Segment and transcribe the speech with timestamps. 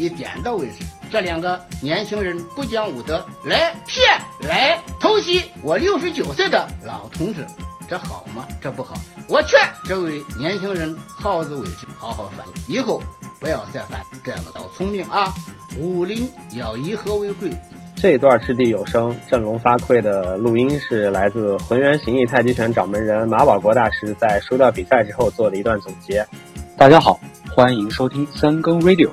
[0.00, 0.84] 以点到为止。
[1.10, 4.18] 这两个年轻人不讲武德，来骗，
[4.48, 7.46] 来偷袭我六十九岁的老同志，
[7.86, 8.46] 这好吗？
[8.62, 8.94] 这不好。
[9.28, 13.02] 我劝这位年轻人好自为之，好好反思，以后
[13.38, 15.34] 不要再犯这样的小聪明啊！
[15.78, 17.50] 武林要以和为贵。
[17.94, 26.26] 这段掷地有声、振聋发聩的录音是来自浑元形意太极拳掌门人马保国大师在输掉比赛之后做的一段总结。
[26.78, 27.20] 大家好，
[27.54, 29.10] 欢迎收听三更 Radio，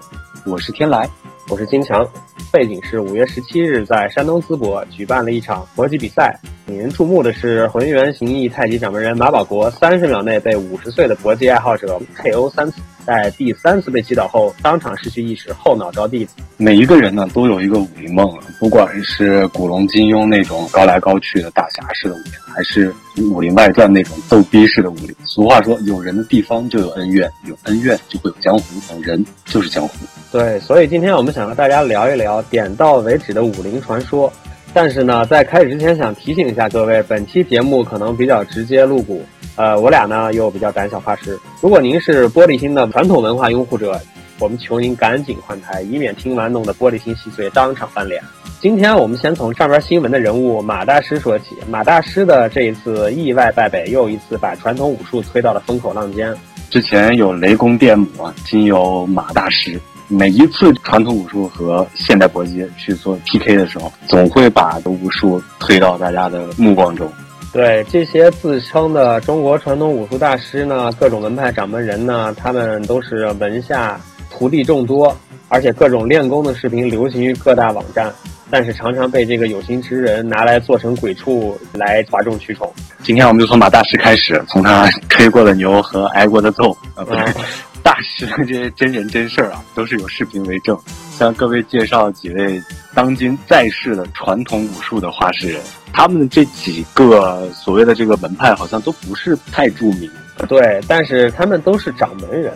[0.47, 1.09] 我是天来。
[1.49, 2.07] 我是金强，
[2.51, 6.37] 背景是五月十七日在山东淄博举办了一场搏击比赛。
[6.67, 16.27] 引人注目的是浑元形意太极掌门人马保国三十秒内被五十岁的搏击爱好者 KO 三次，在第三次被击倒后当场失去意识，后脑着地。
[16.57, 22.91] 每一个人呢都有一个武林梦，不管是古龙、金庸那种高来高去的大侠式的武林，还是
[23.31, 25.15] 《武林外传》那种逗逼式的武林。
[25.23, 29.93] 俗话说，有人的地方就有恩怨，有恩怨就会有江湖，人就是江湖。
[30.29, 34.31] 对，所以今天我们想和大家聊一聊聊点到为止的武林传说。
[34.73, 39.23] 但是呢，在开始之前，想提醒一下各位，本期节目可能比较直接露骨。
[39.55, 41.39] 呃，我俩呢又比较胆小怕事。
[41.61, 43.99] 如果您是玻璃心的传统文化拥护者，
[44.39, 48.21] 我们求您赶紧换台，以免听完弄得玻璃心稀碎，当场翻脸。
[48.59, 51.55] 今天我们先从上边新闻的人物马大师说起。
[51.69, 56.35] 马大师的这一次意外败北，又一次把传统武术推到了风口浪尖。
[56.69, 58.07] 之前有雷公电母，
[58.45, 59.79] 今有马大师。
[60.09, 67.11] 每一次传统武术和现代搏击去做 PK 的时候，总会把武术推到大家的目光中。
[67.51, 73.99] 对这些自称的中国传统武术大师呢，各种门派掌门人呢，他们都是门下
[74.29, 75.15] 徒弟众多，
[75.49, 78.13] 而且各种练功的视频流行于各大网站，
[78.49, 82.71] 但是常常被这个有心之人拿来做成鬼畜来哗众取宠。
[83.01, 87.19] 今天我们就从马大师开始，从他 吹过的牛和挨过的揍啊，不是。
[87.87, 90.77] 大师的这些真人真事儿啊，都是有视频为证。
[91.17, 92.61] 向各位介绍几位
[92.93, 95.61] 当今在世的传统武术的画师人，
[95.93, 100.11] 他们这几个所谓的这个门派，好像都不是太著名。
[100.49, 102.51] 对，但是他们都是掌门人，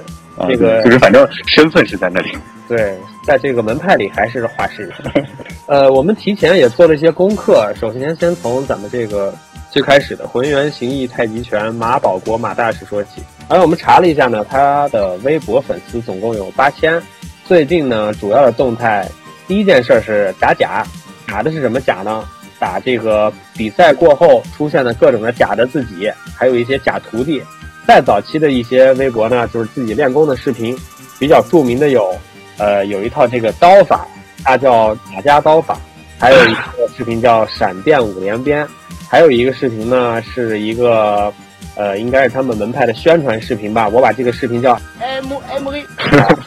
[0.50, 2.38] 这个就是反正身份是在那里。
[2.68, 5.26] 对，在这个门派里还是话事人。
[5.66, 9.34] 呃，我们提前也做了一些功课，首先先从咱们这个。
[9.72, 17.04] 最开始的浑元形意太极拳马保国马大师说起，而我们查了一下呢，他的微博粉丝总共有八千。
[17.46, 19.06] 最近呢，主要的动态，
[19.46, 20.88] 第一件事是打假，
[21.28, 22.24] 打的是什么假呢？
[22.58, 27.44] 打这个比赛过后出现的各种的假的自己，还有一些假徒弟。
[27.86, 30.74] 再早期的一些微博呢，就是自己练功的视频，
[31.20, 32.16] 比较著名的有，
[32.58, 34.08] 呃，有一套这个刀法，
[34.46, 35.78] 它叫打家刀法，
[36.18, 38.66] 还有一个视频叫闪电五连鞭。
[39.10, 41.34] 还有一个视频呢，是一个，
[41.76, 43.88] 呃，应该是他们门派的宣传视频吧。
[43.88, 45.86] 我把这个视频叫 M M A，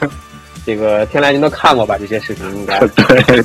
[0.67, 1.97] 这个天来您都看过吧？
[1.99, 3.45] 这些视频应该 对，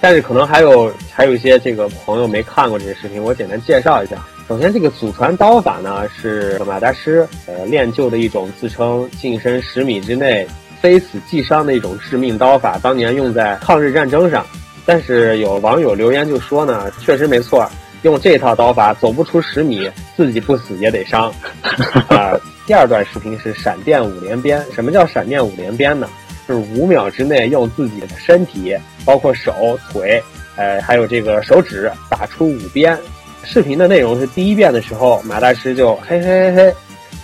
[0.00, 4.16] 但是可能还有还有一些这个朋友没看过这些视频，我简单介绍一下。
[4.48, 10.46] 首先，这个祖传刀法呢是马大师呃练就的一种自称近身十米之内
[10.80, 14.46] 非死即伤的一种致命刀法，当年用在抗日战争上。
[14.84, 17.68] 但是有网友留言就说呢，确实没错。
[18.02, 21.32] 用这套刀法走不出十米，自己不死也得伤。
[22.08, 24.64] 啊，第二段视频是闪电五连鞭。
[24.72, 26.08] 什么叫闪电五连鞭呢？
[26.48, 30.22] 就是五秒之内用自己的身体，包括手、腿，
[30.54, 32.96] 呃，还有这个手指打出五鞭。
[33.42, 36.74] 视频的内容是第一遍的时候，马大师就嘿嘿嘿嘿，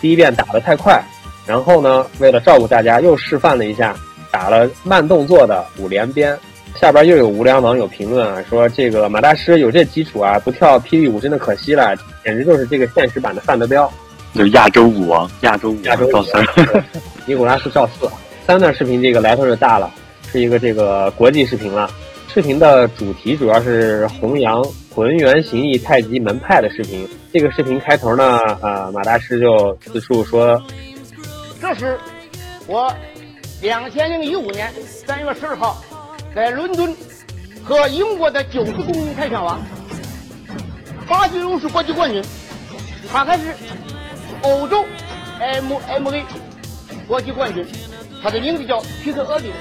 [0.00, 1.00] 第一遍打得太快，
[1.46, 3.94] 然后呢，为了照顾大家，又示范了一下
[4.30, 6.36] 打了慢动作的五连鞭。
[6.80, 11.94] 下边又有无良网友评论啊，说这个马大师有这基础啊，不跳霹雳舞真的可惜了，
[12.24, 13.90] 简直就是这个现实版的范德彪，
[14.34, 16.44] 就亚洲舞王，亚洲舞亚洲赵三，
[17.24, 18.08] 尼古拉斯赵四。
[18.44, 19.88] 三段视频这个来头就大了，
[20.32, 21.88] 是一个这个国际视频了。
[22.34, 27.06] 视频的主题主要是弘扬浑元形意太极门派的视频。
[27.32, 30.60] 这个视频开头呢，呃，马大师就自述说，
[31.60, 31.96] 这是
[32.66, 32.92] 我
[33.60, 35.80] 两千零一五年三月十二号。
[36.34, 36.96] 在伦敦
[37.62, 39.60] 和英国的九十公斤泰拳王，
[41.06, 42.24] 巴西柔术国际冠军，
[43.12, 43.54] 他还是
[44.40, 44.82] 欧洲
[45.38, 46.22] MMA
[47.06, 47.66] 国际冠军，
[48.22, 49.52] 他的名字叫皮特·厄丁，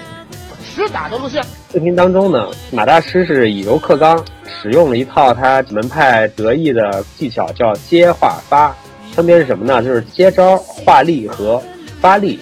[0.64, 1.44] 实打的录像。
[1.74, 8.74] 视频当中呢，马大师是以柔克刚，使用了一套他门派得意的技巧，叫接化发，
[9.12, 9.84] 分别是什么呢？
[9.84, 11.62] 就是接招、化力和
[12.00, 12.40] 发力，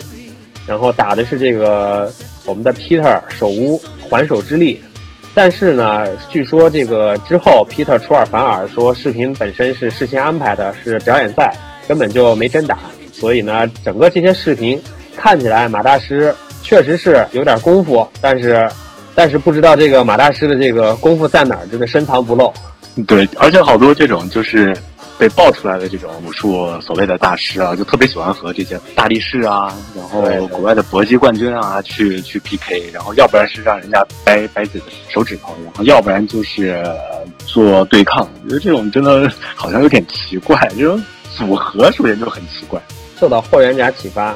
[0.67, 2.13] 然后打的是这个
[2.45, 3.81] 我们的 Peter 手无。
[4.09, 4.81] 还手之力，
[5.33, 11.56] 但是呢，据说这个之后，Peter 出尔反尔，说视频本身是事先安排的，是表演赛，
[11.88, 12.77] 根本就没真打。
[13.13, 14.81] 所以呢，整个这些视频
[15.15, 16.33] 看起来，马大师
[16.63, 18.69] 确实是有点功夫，但是
[19.13, 22.51] 但是不知道这个马大师的这个功夫在哪儿，真的深藏不露。
[23.07, 24.75] 对，而且好多这种就是
[25.19, 36.95] 被爆出来的这种武术所谓的大师啊，就特别喜欢和这些大力士啊，然后国外的搏击冠军啊去去 PK，然后要不然是让人家掰掰自己的手指头，然后要不然就是呃
[37.45, 38.25] 做对抗。
[38.44, 41.04] 我觉得这种真的好像有点奇怪，这种
[41.36, 42.81] 组合首先就很奇怪。
[43.19, 44.33] 受到霍元甲启发，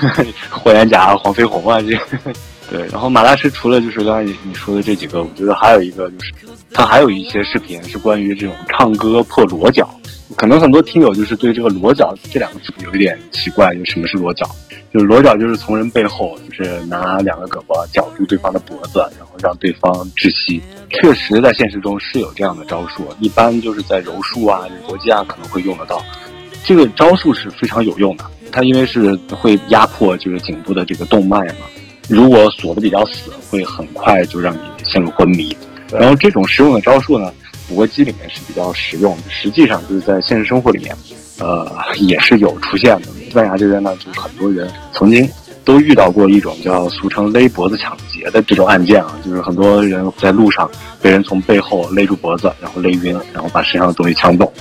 [0.48, 1.98] 霍元甲、黄飞鸿啊，这
[2.70, 2.86] 对。
[2.90, 6.32] 然后马大师除了就是刚才你说的这几个，我觉得还有一个就是
[6.74, 9.88] 他还有一些视频是关于这种唱歌破裸脚。
[10.36, 14.44] 可能很多听友就是对这个裸脚这两个字有一点奇怪，就什么是裸脚？
[14.92, 20.60] 就是裸脚就是从人背后就是拿两个胳膊绞住对方的脖子，然后让对方窒息。
[20.90, 26.02] 确实在现实中是有这样的招数，一般就是在柔术啊、搏击啊可能会用得到。
[26.64, 31.66] 这个招数是非常有用的，它因为是会压迫就是颈部的这个动脉嘛，
[32.08, 35.56] 如果锁的比较死，会很快就让你陷入昏迷。
[35.98, 37.32] 然后这种实用的招数呢，
[37.68, 40.96] 搏击里面是比较实用的，实际上就是在现实生活里面，
[41.38, 43.08] 呃，也是有出现的。
[43.24, 45.28] 西班牙这边呢，就很多人曾经
[45.64, 50.70] 都遇到过一种叫俗称勒脖子抢劫的这种案件啊，就是很多人在路上
[51.00, 54.52] 被人从背后勒住脖子，然后勒晕，然后把身上的东西抢走。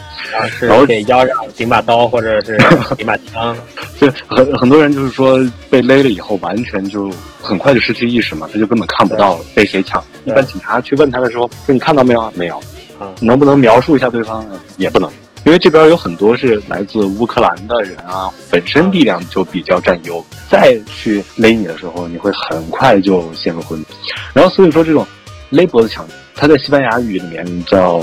[0.61, 2.57] 然后给腰上顶把刀或者是
[2.97, 3.55] 顶把枪，
[4.00, 5.39] 对，很很多人就是说
[5.69, 7.11] 被勒了以后，完全就
[7.41, 10.03] 很快就失去意识嘛，他就根本看不到被谁抢。
[10.25, 12.31] 一般警察去问他的时候，说你看到没有啊？
[12.35, 12.57] 没有。
[12.99, 14.45] 啊能不能描述一下对方？
[14.77, 15.09] 也不能，
[15.45, 23.86] 因为这边有很多是来自乌克兰的人啊，本身力量就比较占优，再去勒你的时候，你会很快就陷入昏迷。
[24.34, 25.06] 然后所以说这种
[25.50, 28.01] 勒脖子抢，它在西班牙语里面叫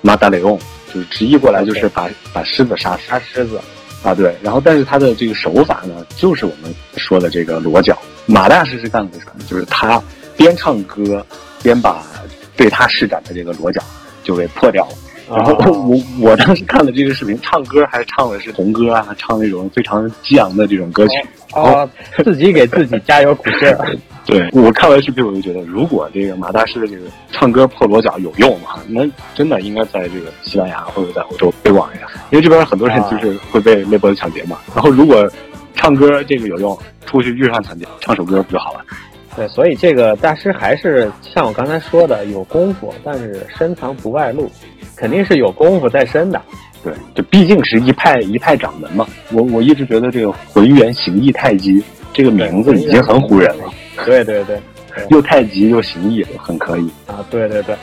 [0.00, 0.58] 马达雷翁，
[0.92, 3.02] 就是直译过来就是把把狮子杀死。
[3.08, 3.58] 杀狮子。
[4.02, 7.96] 啊，对，然后但是他的这个手法呢，就是我们说的这个裸脚。
[8.26, 9.44] 马大师是干过什么？
[9.48, 10.02] 就是他
[10.36, 11.24] 边唱歌
[11.62, 12.04] 边把
[12.56, 13.80] 对他施展的这个裸脚
[14.24, 14.94] 就给破掉了。
[15.36, 21.14] 然后哦我我当时看了这个视频，唱歌还唱的是红歌啊，唱那种非常激昂的这种歌曲。
[21.54, 21.88] 哦，
[22.24, 23.96] 自己给自己加油鼓劲儿。
[24.24, 29.02] 对我看完视频，我就觉得，如果这个马大师的这个唱歌破锣脚有用的话，那
[29.34, 34.58] 真的应该在这个西班牙或者在欧洲推广一下，因为这边很多人就是会被勒脖子抢劫嘛。
[34.74, 35.28] 然后如果
[35.74, 38.80] 唱歌这个有用，出去遇上抢劫，唱首歌不就好了？
[39.34, 44.50] 对，所以这个大师还是像我刚才说的，有功夫，但是深藏不外露，
[44.94, 46.40] 肯定是有功夫在身的。
[46.84, 49.06] 对，这毕竟是一派一派掌门嘛。
[49.32, 51.82] 我我一直觉得这个浑元形意太极
[52.12, 53.72] 这个名字已经很唬人了，
[54.04, 54.60] 对对对，
[55.08, 56.90] 又太极又形意，很可以。
[57.06, 57.76] 啊，对对对，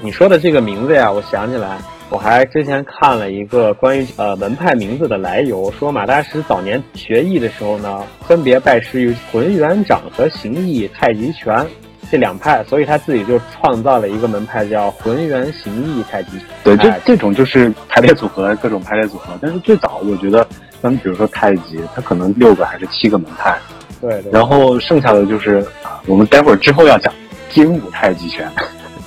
[0.00, 1.76] 你说的这个名字呀，我想起来，
[2.10, 11.66] 我还之前看了一个关于呃门派名字的来由，说马大师早年学艺的时候呢，分别拜师于浑元掌和形意太极拳
[12.10, 16.32] 这两派，所以他自己就创造了一个门派叫浑元形意太极。
[16.62, 19.32] 对，这哎这种就是排列组合，各种排列组合。
[19.40, 20.46] 但是最早我觉得，
[20.80, 23.56] 咱比如说太极，它可能六个还是七个门派，
[24.00, 27.12] 对对，然后剩下的就是啊，我们待会儿之后要讲
[27.48, 28.46] 精武太极拳。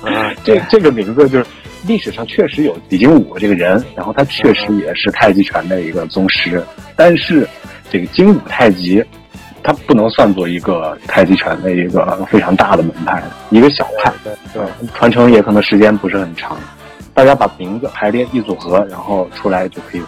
[0.02, 1.46] 啊， 这这个名字就是
[1.86, 6.62] 历史上确实有李金武这个人，然后他确实也是太极拳的一个宗师，
[6.96, 7.48] 但是
[7.90, 9.04] 这个精武太极，
[9.62, 14.12] 它不能算作一个太极拳的一个非常大的门派，一个小派，
[14.52, 14.62] 对
[14.94, 16.56] 传承也可能时间不是很长。
[17.14, 20.02] 大家把名字排列一组合，然后出来就可以。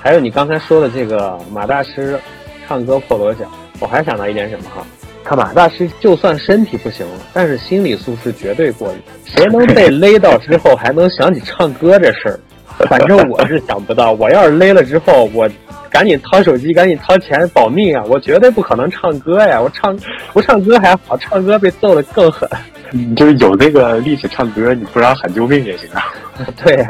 [0.00, 2.18] 还有你刚才说的这个马大师
[2.66, 3.46] 唱歌破锣脚，
[3.80, 4.86] 我还想到一点什么哈，
[5.28, 8.98] 看马大师就算身体不行了，但是心理素质绝对过硬。
[9.26, 12.40] 谁能被勒到之后还能想起唱歌这事儿？
[12.88, 15.46] 反正我是想不到，我要是勒了之后，我
[15.90, 18.02] 赶紧掏手机，赶紧掏钱保命啊！
[18.08, 19.60] 我绝对不可能唱歌呀！
[19.60, 19.94] 我唱
[20.32, 22.48] 不唱歌还好，唱歌被揍的更狠。
[22.90, 26.14] 你就是有那个力气唱歌，你不让喊救命也行啊。
[26.64, 26.88] 对呀、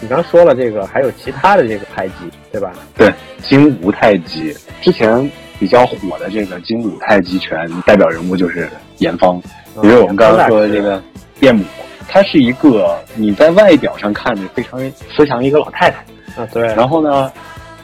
[0.00, 2.14] 你刚说了这个，还有其他的这个太极，
[2.50, 2.72] 对吧？
[2.96, 5.30] 对，精无太极之前
[5.62, 9.40] 比较火的这个精武太极拳代表人物就是严芳，
[9.80, 11.00] 因为我们刚刚说的这个
[11.38, 11.62] 卞母，
[12.08, 14.80] 她是一个你在外表上看着非常
[15.14, 15.98] 慈祥一个老太太，
[16.42, 17.30] 啊，对，然后呢，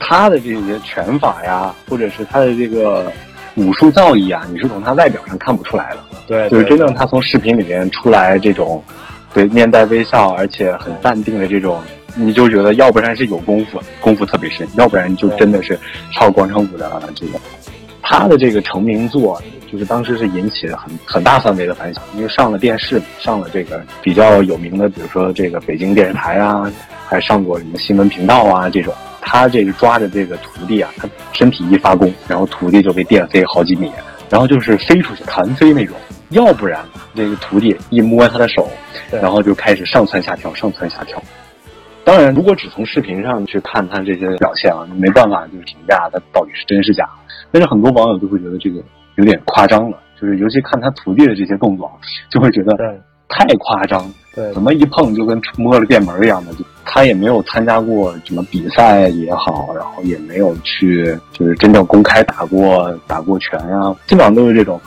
[0.00, 3.12] 她的这些拳法呀，或者是她的这个
[3.54, 5.98] 武术造诣啊，你是从她外表上看不出来的。
[6.26, 8.82] 对，就是真正她从视频里面出来这种，
[9.32, 11.80] 对面带微笑，而且很淡定的这种，
[12.14, 15.78] 你就觉得要不然是有功夫，功夫特别深，要不然就真的是
[16.12, 17.38] 跳广场舞的这个。
[18.00, 26.72] 他的这个成名作，就是当时是引起了很很大范围的反响，因为上了电视，上了这个比较有名的，比如说这个北京电视台啊，
[27.06, 28.94] 还上过什么新闻频道啊这种。
[29.20, 33.92] 他这个抓着这个徒弟啊，他身体一发功，然后徒弟就被电飞好几米，
[34.30, 35.94] 然后就是飞出去弹飞那种，
[36.30, 36.82] 要不然
[37.14, 38.70] 这个徒弟一摸他的手，
[39.10, 41.22] 然后就开始上蹿下跳，上蹿下跳。
[42.08, 47.06] 当然，如果只从视频上去看他这些表现啊，没办法就是评价他到底是真是假。
[47.52, 48.82] 但是很多网友就会觉得这个
[49.16, 51.92] 有点夸张了，就是尤其看他徒弟的这些动作，
[52.30, 52.74] 就会觉得
[53.28, 54.10] 太夸张。
[54.34, 56.52] 对，怎么一碰就跟摸了电门一样的？
[56.54, 64.80] 就他也没有参加过什么比赛也好，然后也没有去就是真正公开打过打过拳啊，基本上都是这种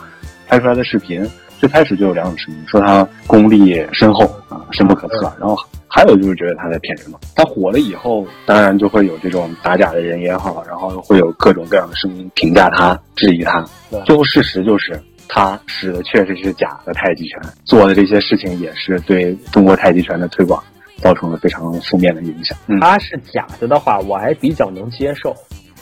[0.48, 1.24] 拍出来的视频。
[1.62, 5.32] 最开始就有两种声音，说他功力深厚啊，深不可测。
[5.38, 7.16] 然后还有就是觉得他在骗人嘛。
[7.36, 13.64] 他火了以后，当然就会有这种打假的人也好，然后会有各种各样的声音评价他、质疑他。
[14.04, 20.60] 最后事实就是，他使的确实是假的太极拳，做的这些事情也是对中国太极拳的推广
[20.96, 22.58] 造成了非常负面的影响。
[22.80, 25.32] 他是假的的话，我还比较能接受。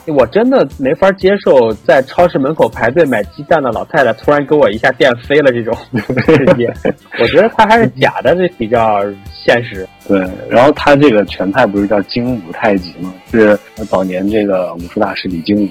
[0.07, 5.77] 我真的没法接受，在超市门口排队买鸡蛋的老太太突然给我一下电飞了这种
[6.27, 6.73] 世界。
[7.21, 9.87] 我觉得他还是假的，这比较现实。
[10.09, 13.13] 对，然后他这个拳派不是叫精武太极吗？
[13.31, 13.57] 是
[13.89, 15.69] 早年这个武术大师李精武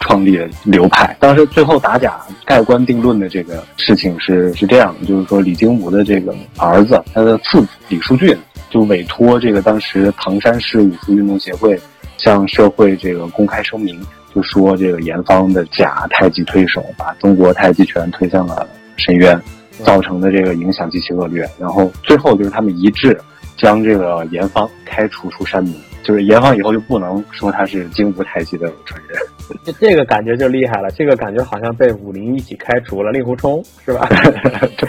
[0.00, 1.16] 创立的流派。
[1.18, 8.36] 当时最后打假盖棺定论的这个事情是是这样的，就是说李精武的这个儿子，他的次子李书俊
[8.68, 11.78] 就委托这个当时唐山市武术运动协会。
[12.22, 13.98] 向社会这个公开声明，
[14.34, 19.40] 就说这个严方的假太极推手，把中国太极拳推向了深渊，
[19.82, 21.48] 造成的这个影响极其恶劣。
[21.58, 23.18] 然后最后就是他们一致
[23.56, 29.18] 将这个严方开除出山门，就是严方以后就不能说他是精武太极的传人。
[29.64, 34.06] 这这个感觉就厉害了，这个感觉好像被武林一起开除了，令狐冲是吧？
[34.78, 34.88] 对，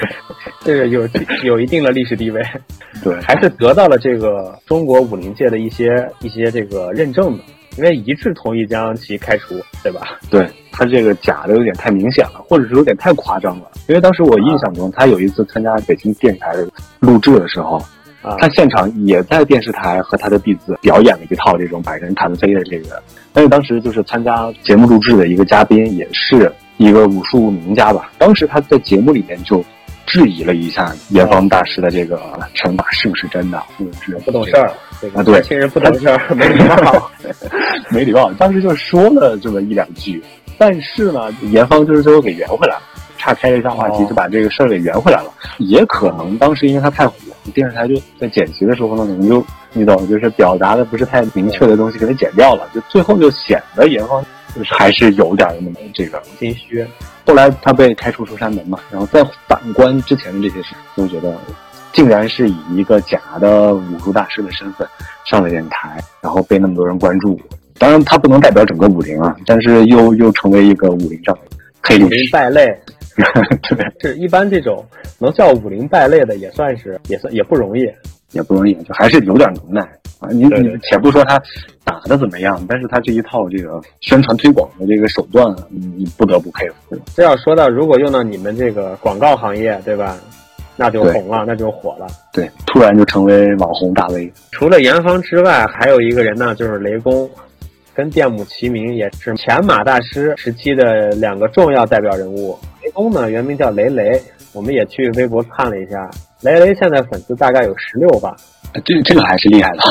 [0.63, 1.08] 这个有
[1.44, 2.41] 有一定的历史地位，
[3.03, 7.44] 对， 还是得到了这个中国武林界的一些一些这个认证的，
[7.77, 10.20] 因为一致同意将其开除，对吧？
[10.30, 16.53] 对他这个假的有点太明显了，或者是有点太夸张了，因为当时我印象中他有一次参加北京电视台
[17.00, 17.82] 录制的时候。
[18.38, 23.01] 他现场也在电视台和他的弟子表演了一套这种百人弹飞的这个，
[23.34, 28.12] 但是当时就是参加节目录制的一个嘉宾，也是一个武术名家吧。
[28.20, 29.65] 当时他在节目里面就
[30.12, 32.20] 质疑了一下严方大师的这个
[32.53, 34.68] 惩罚是不是真的，或者是不懂事儿
[35.15, 35.24] 啊？
[35.24, 37.10] 对，亲人不懂事儿，没礼貌，
[37.89, 38.30] 没礼貌。
[38.34, 40.22] 当时就说了这么一两句，
[40.58, 42.82] 但是呢，严方就是最后给圆回来了。
[43.18, 45.32] 岔开了一下话题，就把这个事儿给圆回来了。
[45.60, 47.13] 也可能当时因为他太火，
[47.53, 54.25] 电视台就在剪辑的时候呢，可能就你懂，就是表达的不是太明确的东西给他剪掉了，就最后就显得严方
[54.56, 56.86] 就是还是有点那么这个心虚。
[57.32, 61.34] 后来他被开除出山门嘛，然后再反观之前的这些事，就觉得
[61.94, 64.86] 竟然是以一个假的武术大师的身份
[65.26, 67.40] 上了电台，然后被那么多人关注。
[67.80, 71.42] 当然他不能代表整个武林啊，但是又又成为一个武林上的
[71.82, 72.68] 黑历史败类。
[74.02, 74.86] 对 是一般这种
[75.18, 77.90] 能叫武林败类的，也算是也算也不容易，
[78.32, 79.82] 也不容易，就还是有点能耐
[80.20, 80.30] 啊。
[80.32, 81.42] 你你且不说他
[81.84, 86.98] 打的怎么样，但是他这一套这个宣传推广的这个手段，你不得不佩服。
[87.16, 90.18] 这要说到如果用到你们这个广告行业，对吧？
[90.78, 92.08] 那就红了，那就火了。
[92.34, 94.32] 对，突然就成为网红大 V。
[94.52, 97.30] 除了严方之外，还有一个人呢，就是雷公。
[97.94, 102.58] 跟电母齐名，也是前马大师时期的两个重要代表人物。
[102.82, 104.20] 雷公呢，原名叫雷雷，
[104.53, 106.10] 我们也去微博看了一下，
[106.41, 108.34] 雷雷现在粉丝大概有十六万，
[108.84, 109.84] 这这个还是厉害的，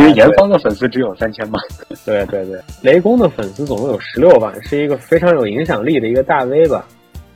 [0.00, 1.62] 因为严方的粉丝只有三千万。
[2.04, 6.84] 对对对，雷公的粉丝总共有十六万，是一个非常有影响力的一个大 V 吧？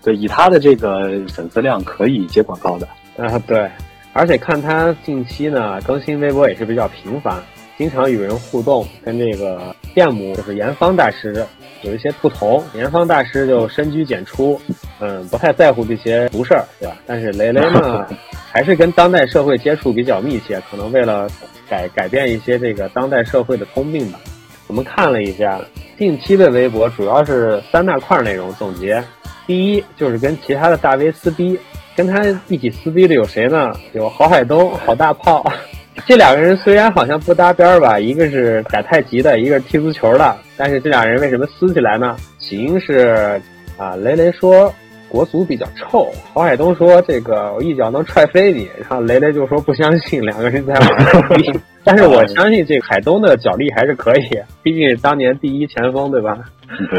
[0.02, 3.38] 对，以他的这个粉丝量可以接广告的啊。
[3.46, 3.70] 对，
[4.12, 7.42] 而且看他近期呢更新微博也是比较频繁。
[7.76, 11.44] 经常与人互动，跟这个电母就是严方大师
[11.84, 12.64] 有一些不同。
[12.74, 14.60] 严方大师就深居简出，
[15.00, 16.96] 嗯，不太在乎这些俗事儿，对吧？
[17.06, 18.06] 但是雷雷呢，
[18.50, 21.28] 还是跟当代社会接触比较密切，可能为了
[21.68, 24.18] 改改变一些这个当代社会的通病吧。
[24.66, 25.60] 我们看了一下
[25.98, 29.02] 近期的微博，主要是三大块内容总结。
[29.46, 31.58] 第一就是跟其他的大 V 撕逼，
[31.94, 33.70] 跟他一起撕逼的有谁呢？
[33.92, 35.44] 有郝海东、郝大炮。
[36.06, 42.16] 这两个人虽然好像不搭边儿吧，一个是打太极的，一个是踢足球的，但是这俩人为什么撕起来呢？
[42.38, 43.40] 起因是
[43.76, 44.73] 啊，雷雷说
[45.08, 51.52] 国足比较臭，郝海东说这个我一脚能踹飞你，然后雷雷就说不相信，两个人在玩逼。
[51.82, 54.30] 但是我相信这个海东的脚力还是可以，
[54.62, 56.38] 毕竟是当年第一前锋，对吧？
[56.68, 56.99] 对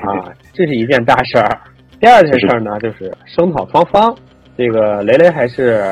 [0.00, 1.60] 啊，这是一件大事儿。
[2.00, 4.14] 第二件事儿呢，就是声讨双方，
[4.58, 5.84] 这个雷雷还是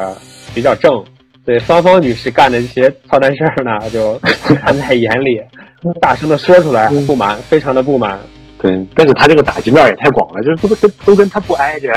[0.54, 1.02] 比较正。
[1.44, 4.18] 对芳芳女士干的这些操蛋事儿呢，就
[4.56, 5.40] 看在眼里，
[6.00, 8.18] 大声的说出来不满，非常的不满。
[8.58, 11.94] 对，但是他这个打击面也太广了，就是都跟都跟他不挨着呀。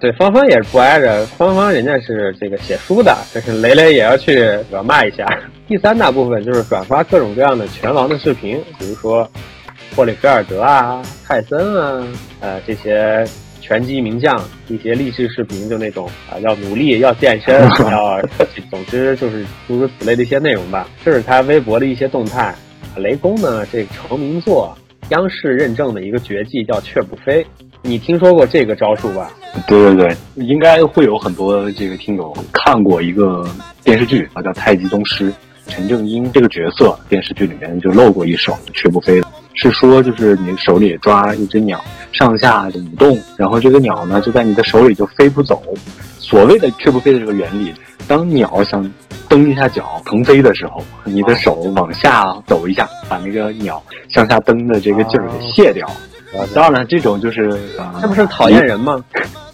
[0.00, 5.26] 对，芳芳也是不挨着，芳芳人家是这个写书的，但是雷雷也要去辱骂一下。
[5.68, 9.28] 第三大部分就是转发各种各样的拳王的视频，比如说
[9.94, 12.06] 霍利菲尔德啊、泰森啊，
[12.40, 13.26] 呃这些
[13.66, 18.22] 拳击名将一些励志视频，就那种啊要努力、要健身、 要，
[18.70, 20.88] 总之就是诸如此类的一些内容吧。
[21.04, 22.54] 这是他微博的一些动态。
[22.96, 27.44] 雷公呢，这个成名作，央视认证的一个绝技叫雀不飞，
[27.82, 29.32] 你听说过这个招数吧？
[29.66, 33.44] 对对对，应该会有很多这个听友看过一个
[33.82, 35.28] 电视剧啊，叫《太极宗师》，
[35.66, 41.82] 陈正英这个角色电视剧里面就露过一手雀不飞的，是说就是你手里抓一只鸟，
[42.12, 45.62] 上下舞动，然后这个鸟呢就在你的手里就飞不走。
[46.18, 47.72] 所谓的却不飞的这个原理，
[48.06, 48.88] 当鸟想
[49.28, 55.88] 蹬一下脚腾飞的时候，你的手往下抖一下，把那个鸟向下蹬的这个劲儿给卸掉。
[56.52, 57.48] 当然了，这种就是
[58.00, 59.02] 这不是讨厌人吗？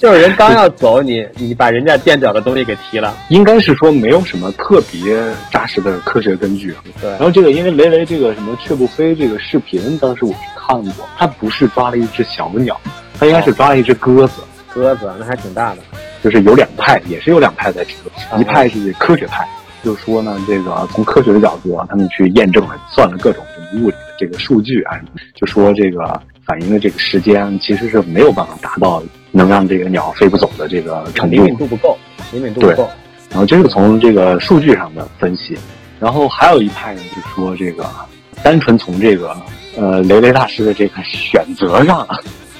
[0.02, 5.16] 就是人刚要走，你你把人家垫脚的东西给踢了，应该是说没有什么特别
[5.48, 6.74] 扎实的科学根据。
[7.00, 12.80] 对，然后这个因为雷雷这个什么雀不飞这个视频，当时我是看过，他不是抓了一只小鸟，
[13.16, 14.42] 他应该是抓了一只鸽子。
[14.74, 15.78] 鸽子那还挺大的。
[16.20, 19.46] 就是有两派，也是有两派在提论，一派是科学派，
[19.84, 23.44] 就说呢，这个从科学的角度啊，他们去验证了，算了各种
[23.74, 24.98] 物理的这个数据啊，
[25.36, 29.00] 就说这个反应的这个时间其实是没有办法达到
[29.32, 31.98] 能让这个鸟飞不走的这个程度，灵敏度不够，
[32.30, 32.88] 灵敏度不够。
[33.30, 35.58] 然后这是从这个数据上的分析，
[35.98, 37.84] 然后还有一派呢，就说这个
[38.44, 39.36] 单纯从这个
[39.76, 42.06] 呃雷雷大师的这个选择上。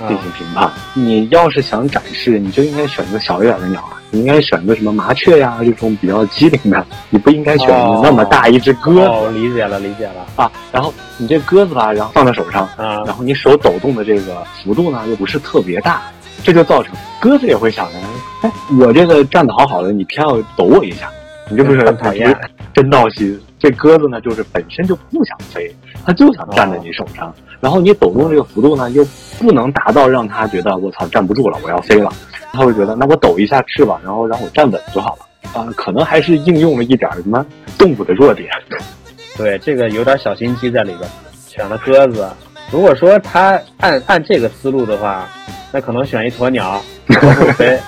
[0.09, 0.69] 进行评判。
[0.95, 7.69] 你要是想展示，你就应该选个小一点的鸟啊，你应该选个什么麻雀呀这种比较机灵的，你不应该选
[8.03, 9.31] 那么大一只鸽子。
[9.31, 10.51] 理解了，理解了啊。
[10.73, 16.03] 然后你这鸽子吧，然后放在手上啊，然后你手抖动的这个幅度呢又不是特别大，
[16.43, 17.99] 这就造成鸽子也会想着，
[18.43, 21.09] 哎，我这个站的好好的，你偏要抖我一下，
[21.49, 22.37] 你这 不是很讨厌？
[22.75, 23.41] 真闹心。
[23.59, 25.73] 这鸽子呢，就是本身就不想飞，
[26.05, 27.33] 它就想站在你手上。
[27.61, 29.07] 然后你抖动这个幅度呢，又
[29.39, 32.13] 不能达到让它觉得我操站不住了，我要飞了。
[32.53, 35.61] 它会觉得那我抖一下翅膀，然后让我站稳就好了。
[35.61, 37.47] 啊，可能还是应用了一点什么
[37.79, 38.51] 动物的弱点。
[39.39, 41.09] 对，这个有点小心机在里边。
[41.47, 42.29] 选了鸽子，
[42.73, 45.29] 如果说他按按这个思路的话，
[45.73, 47.79] 那可能选一鸵鸟， 鸵不飞。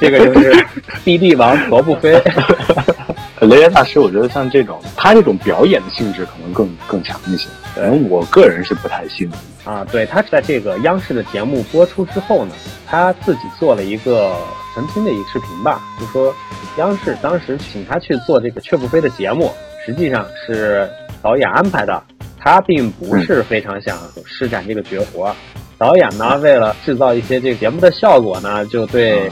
[0.00, 0.66] 这个就是
[1.04, 2.20] 地地王鸵不飞。
[3.42, 7.48] 雷雷大师，我觉得像这种，他这种表演的性质可能更更强一些。
[7.72, 9.30] 可能我个人是不太信
[9.64, 9.86] 啊。
[9.92, 12.52] 对他在这个央视的节目播出之后呢，
[12.84, 14.36] 他自己做了一个
[14.74, 16.34] 澄清的一个视频吧，就说
[16.78, 19.52] 央视当时请他去做这个雀不飞的节目，
[19.86, 20.88] 实际上是
[21.22, 22.02] 导演安排的，
[22.40, 25.32] 他并不是非常想施展这个绝活。
[25.78, 29.30] 导演呢，为了制造一些这个节目的效果呢，就对。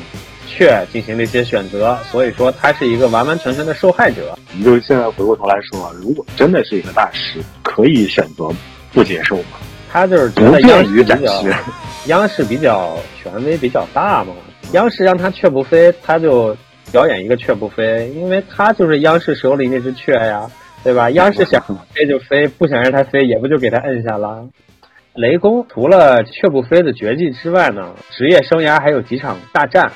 [0.48, 4.38] 雀进行了一些选择，所以说他是一个完完全全的受害者。
[4.56, 8.48] 你就现在回过头来说，如果真的是一个大师，可以选择
[8.92, 9.58] 不接受吗？
[9.92, 11.44] 他就是觉得央视比较，
[12.06, 14.32] 央视比较权威比较大嘛。
[14.70, 16.56] 央视让他雀不飞，他就
[16.92, 20.48] 表演一个雀不飞，因为他就是央视手里那只雀呀，
[20.84, 21.10] 对吧？
[21.18, 21.60] 央视想
[21.92, 24.46] 飞就飞，不想让他飞，也不就给他摁下了。
[25.16, 29.90] 雷公除了雀不飞的绝技之外呢，职业生涯还有几场大战。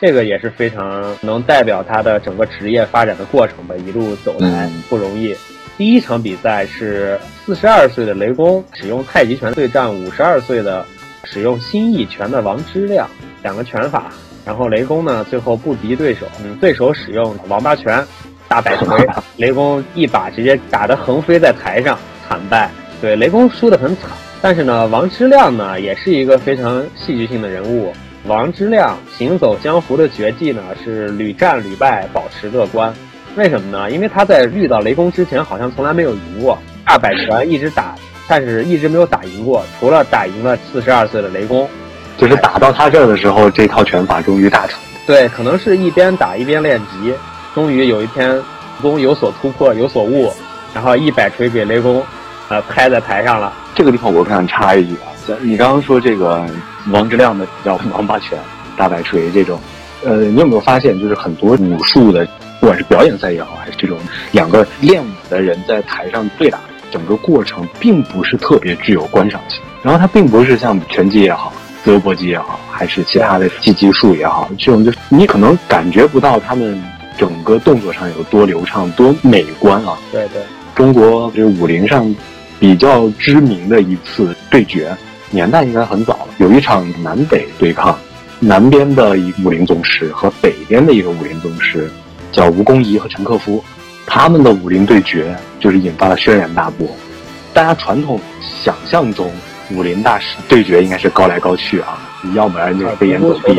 [0.00, 5.34] 这个也是非常能代表他的整个职业发展的过程吧，一路走来不容易。
[5.78, 10.84] 第一场比赛是四十二岁的雷公使用太极拳对战五十二岁的
[11.22, 13.08] 使用新意拳的王之亮，
[13.42, 14.12] 两个拳法，
[14.44, 18.04] 然后雷公呢最后不敌对手，嗯，对手使用王八拳、
[18.48, 19.06] 大摆锤，
[19.38, 21.96] 雷公一把直接打得横飞在台上，
[22.28, 22.68] 惨败。
[23.00, 24.10] 对，雷公输得很惨，
[24.46, 27.90] 但是呢，王之亮呢也是一个非常戏剧性的人物。
[28.26, 32.92] 王之亮行走江湖的绝技呢，是屡战屡败，保持乐观。
[33.36, 33.90] 为什么呢？
[33.90, 36.58] 因为他在遇到雷公之前，好像从来没有赢过。
[36.84, 37.94] 大百拳一直打，
[38.28, 41.66] 但是一直没有打赢过，除了打赢了四十二岁的雷公。
[42.18, 44.78] 就是打到他这儿的时候，这套拳法终于打成。
[45.06, 47.14] 对，可能是一边打一边练级，
[47.54, 48.42] 终于有一天
[48.82, 50.30] 公有所突破，有所悟，
[50.74, 52.04] 然后一百锤给雷公，
[52.50, 53.50] 呃，拍在台上了。
[53.74, 55.10] 这个地方我想插一句啊，
[55.42, 56.46] 你刚刚说这个。
[56.92, 58.38] 王之亮的叫王八拳、
[58.76, 59.58] 大摆锤这种，
[60.04, 62.28] 呃，你有没有发现，就是很多武术的，
[62.60, 63.96] 不管是表演赛也好，还是这种
[64.32, 66.58] 两个练武的人在台上对打，
[66.90, 69.62] 整个过程并不是特别具有观赏性。
[69.82, 71.50] 然后它并不是像拳击也好、
[71.82, 76.78] 自由搏击也好，还是其他的技击术也好，这种就你可能感觉不到他们
[77.16, 79.96] 整个动作上有多流畅、多美观啊。
[80.12, 80.42] 对对，
[80.74, 82.14] 中国就是武林上
[82.64, 84.90] 比较知名的一次对决。
[85.28, 86.28] 年代应该很早了。
[86.38, 87.94] 有一场南北对抗，
[88.40, 91.90] 南边的一武林宗师和北边的一个武林宗师，
[92.32, 93.62] 叫吴公仪和陈克夫，
[94.06, 96.88] 他们的武林对决就是引发了轩然大波。
[97.52, 99.30] 大家传统想象中
[99.70, 101.98] 武林大师对决应该是高来高去啊，
[102.32, 103.54] 要不然就飞檐走壁。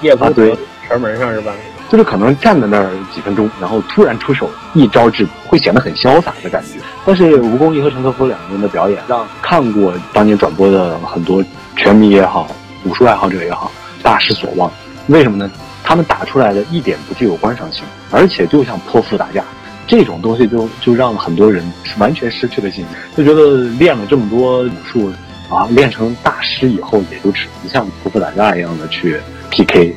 [0.00, 0.52] 夜啊，对，
[0.88, 1.52] 城门上是吧？
[1.92, 6.80] 就是可能站在那儿几分钟，然后突然出手一招制敌，会显得很潇洒的感觉。
[7.04, 11.44] 但是吴公义和陈克夫两个人的表演，让看过当年转播的很多
[11.76, 12.50] 拳迷也好，
[12.84, 13.70] 武术爱好者也好，
[14.02, 14.72] 大失所望。
[15.08, 15.50] 为什么呢？
[15.84, 19.44] 他们打出来的一点不具有观赏性，而且就像泼妇打架，
[19.86, 21.62] 这种东西就就让很多人
[21.98, 25.12] 完全失去了信心，就觉得练了这么多武术
[25.50, 29.94] 啊，练成大师以后，也就只能像泼妇打架一样的去 PK。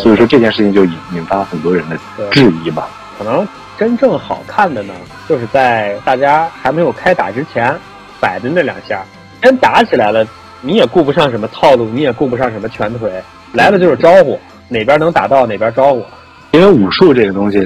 [0.00, 1.96] 所以说这件事情就引引发很多人的
[2.30, 2.88] 质疑吧。
[3.18, 3.46] 可能
[3.78, 4.94] 真正好看的呢，
[5.28, 7.74] 就是在大家还没有开打之前
[8.20, 9.04] 摆的那两下，
[9.40, 10.26] 真打起来了，
[10.60, 13.10] 你也顾不上什么套路，你也顾不上什么拳腿，
[13.52, 16.04] 来了就是招呼，哪边能打到哪边招呼。
[16.52, 17.58] 因为武术这个东西，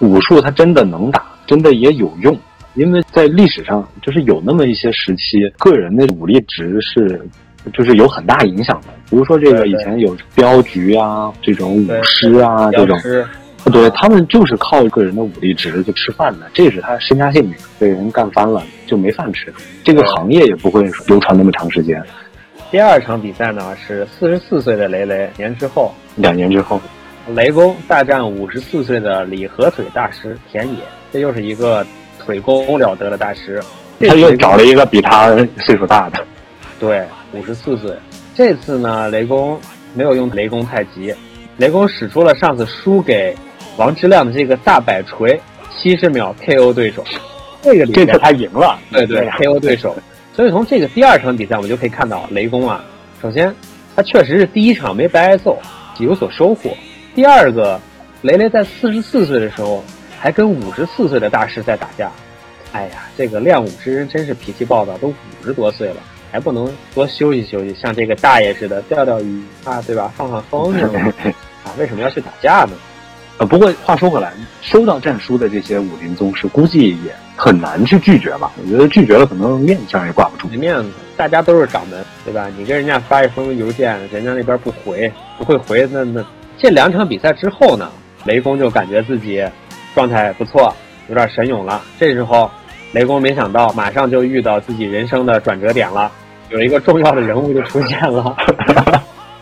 [0.00, 2.38] 武术它真的能打，真的也有用。
[2.74, 7.28] 因为在历史上，就是有那么一些时期，个人的武力值是。
[7.74, 12.96] 就是有很大影响的，比如说这个以前有镖局啊，这种武师啊，这种，
[13.72, 22.00] 对他们就是靠个人的武力值去吃饭的，这是他身家性命，被人干翻了就没饭吃，这个行业也不会流传那么长时间。
[22.70, 26.80] 第二场比赛呢是四十四岁的雷雷，年之后，两年之后，
[27.34, 30.78] 雷公大战五十四岁的李合腿大师田野，
[31.12, 31.84] 这又是一个
[32.24, 33.60] 腿功了得的大师，
[33.98, 36.24] 他又找了一个比他岁数大的。
[36.78, 37.90] 对，五十四岁。
[38.40, 39.60] 这次呢，雷公
[39.92, 41.14] 没有用雷公太极，
[41.58, 43.36] 雷公使出了上次输给
[43.76, 45.38] 王之亮的这个大摆锤，
[45.70, 47.04] 七十秒 KO 对手。
[47.60, 49.94] 这个这次他赢了，对对，KO 对手。
[50.32, 52.82] 所以从这个第二场比赛，我们就可以看到雷公啊，
[53.20, 53.54] 首先
[53.94, 55.58] 他确实是第一场没白挨揍，
[55.98, 56.74] 有所收获。
[57.14, 57.78] 第二个，
[58.22, 59.84] 雷雷在四十四岁的时候
[60.18, 62.10] 还跟五十四岁的大师在打架。
[62.72, 65.96] 哎呀，这个练武之人真是脾气暴躁，都五十多岁了。
[66.32, 70.12] 还不能多休息休息，像这个大爷似的钓钓鱼啊，对吧？
[70.16, 70.86] 放放风筝
[71.64, 72.72] 啊，为什么要去打架呢？
[73.38, 78.52] 呃，不过话说回来，收到战书的这些武林宗师，估计也很难去拒绝吧？
[78.62, 80.46] 我觉得拒绝了，可能面子上也挂不住。
[80.48, 82.48] 没面子，大家都是掌门，对吧？
[82.56, 86.24] 你跟人家发一封邮件，人家那边不回，不会回，那那
[86.58, 87.90] 这两场比赛之后呢，
[88.24, 89.42] 雷公就感觉自己
[89.94, 90.74] 状态不错，
[91.08, 91.82] 有点神勇了。
[91.98, 92.50] 这时候。
[92.92, 96.10] 雷公没想到，马上就遇到自己人生的转折点了，
[96.48, 98.36] 有一个重要的人物就出现了。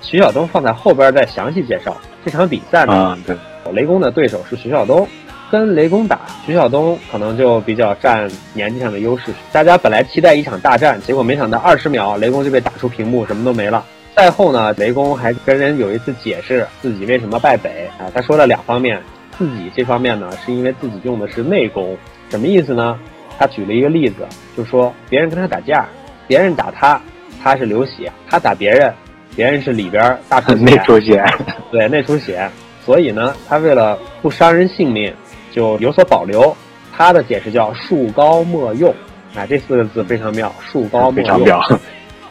[0.02, 3.16] 徐晓东放在后边再详细介绍这场比赛呢。
[3.26, 3.34] 对，
[3.72, 5.08] 雷公的对手是徐晓东，
[5.50, 9.32] 跟雷公打，徐晓东可能就比较占年纪上的优势。
[9.50, 13.82] 大家本来期待一场大战，结果没想到二十秒雷公就被打出屏幕，什么都没了。
[14.14, 19.00] 赛后呢，雷公还跟人有一次解释自己为什么败北啊，他说了两方面，
[19.38, 21.96] 自己这方面呢是因为自己用的是内功，
[22.28, 22.98] 什么意思呢？
[23.38, 25.86] 他举了一个例子，就说别人跟他打架，
[26.26, 27.00] 别人打他，
[27.40, 28.92] 他是流血；他打别人，
[29.36, 30.58] 别人是里边大出血。
[30.64, 31.24] 内出血，
[31.70, 32.50] 对，内出血。
[32.84, 35.14] 所以呢，他为了不伤人性命，
[35.52, 36.54] 就有所保留。
[36.96, 38.92] 他的解释叫“树高莫用”，
[39.36, 41.62] 啊，这四个字非常妙，“树高莫用”。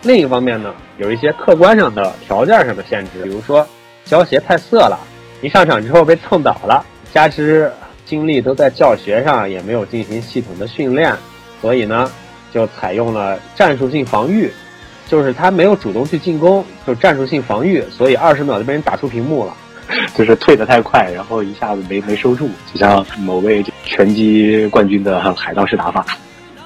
[0.03, 3.65] 另一方面呢，有一些客观上的条件上的限制，比如说
[4.03, 4.99] 胶鞋太涩了，
[5.41, 7.71] 一上场之后被蹭倒了，加之。
[8.07, 11.13] 精力都在教学上，也没有进行系统的训练，
[11.61, 12.09] 所以呢，
[12.53, 14.49] 就采用了战术性防御，
[15.07, 19.53] 就是他没有主动去进攻，就战术性防御，所以二十秒就被人打出屏幕了，
[20.15, 26.05] 就是退得太快，然后一下子没没收住，就像某位拳击冠军的海盗式打法。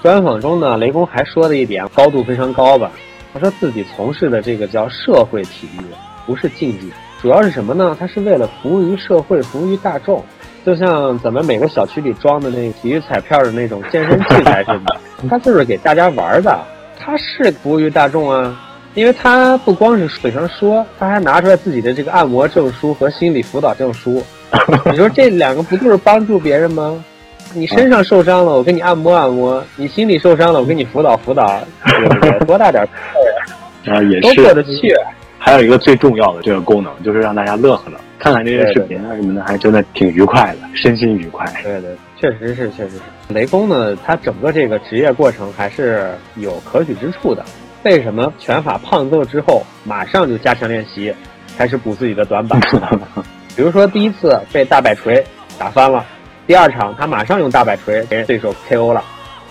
[0.04, 2.91] 专访中呢，雷公还说了一点，高度非常高吧，
[3.34, 5.82] 他说自己从事的这个叫社会体育，
[6.27, 7.97] 不是竞技，主要是什么呢？
[7.99, 10.23] 他是为了服务于社会，服务于大众。
[10.65, 14.95] 就像咱们每个小区里装的那体育彩票的那种健身器材似的，
[15.30, 16.60] 它就是给大家玩的，
[17.00, 18.60] 它是服务于大众啊，
[18.93, 24.24] 因为他不光是嘴上说，他还拿出来自己的这个按摩证书和心理辅导证书，
[24.91, 27.04] 你说这两个不就是帮助别人吗？
[27.54, 31.60] 你身上受伤了，我给你按摩按摩；你心理受伤了，我给你辅导辅导，
[32.47, 32.82] 多大点
[33.84, 34.02] 事儿啊？
[34.10, 34.95] 也是都过得去。
[35.38, 37.97] 还有一个最重要的这个功能，就是让大家乐呵乐。
[38.21, 41.43] 看看这些视频啊什么的，还真的挺愉快的，身心愉快。
[41.63, 43.34] 对对，确实是，确实是。
[43.34, 47.43] 雷公呢，他整个这个职业过程还是有可取之处的。
[47.84, 51.12] 为什么拳法胖揍之后马上就加强练习，
[51.57, 52.62] 开始补自己的短板？
[53.55, 55.23] 比如说第一次被大摆锤
[55.57, 56.05] 打翻了，
[56.45, 59.03] 第二场他马上用大摆锤给对手 KO 了，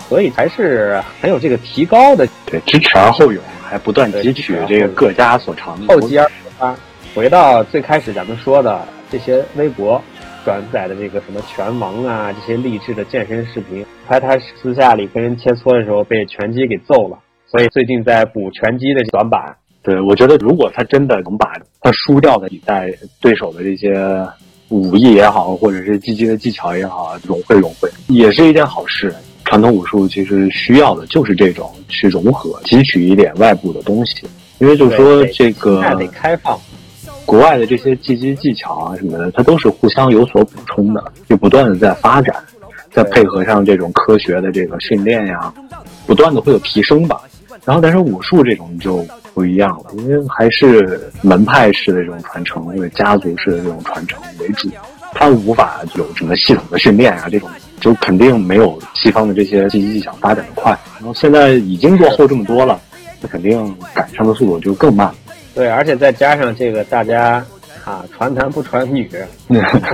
[0.07, 2.25] 所以还是很有这个提高的。
[2.45, 3.43] 对，知耻而后勇。
[3.71, 5.77] 还不断汲取这个各家所长。
[5.87, 6.29] 后继而
[6.59, 6.75] 发，
[7.13, 10.01] 回到最开始咱们说的这些微博
[10.45, 19.55] 转载的这个什么拳王啊，这些励志的健身视频，拍他私下里跟人切磋的时候被拳击给揍了，所以最近在补拳击的短板。
[19.83, 22.87] 对，我觉得如果他真的能把他输掉的比赛
[23.19, 24.25] 对手的这些
[24.69, 29.13] 武艺也好，或者是击击的技巧也好，融会融会，也是一件好事。
[29.43, 34.23] 传统武术其实需要的就是这种去融合，汲取一点外部的东西。
[34.59, 36.57] 因为就是说这个得开放，
[37.31, 42.35] 国外的这些技击技巧啊什么的，它都是互相有所补充的，就不断的在发展，
[42.91, 45.53] 再配合上这种科学的这个训练呀，
[46.05, 47.21] 不断的会有提升吧。
[47.63, 54.69] 然后，但是武术这种就不一样了，因为还是门派式的这种传承，或者家族式的这种传承为主，
[55.13, 60.77] 它无法有什么系统的训练啊，这种就肯定没有西方的这些技击技巧发展的快。
[60.99, 62.77] 然后现在已经落后这么多了，
[63.21, 65.09] 那肯定赶上的速度就更慢。
[65.53, 67.43] 对，而且再加上这个大家
[67.83, 69.09] 啊，传男不传女，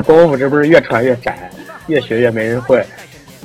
[0.06, 1.50] 功夫这不是越传越窄，
[1.88, 2.86] 越学越没人会。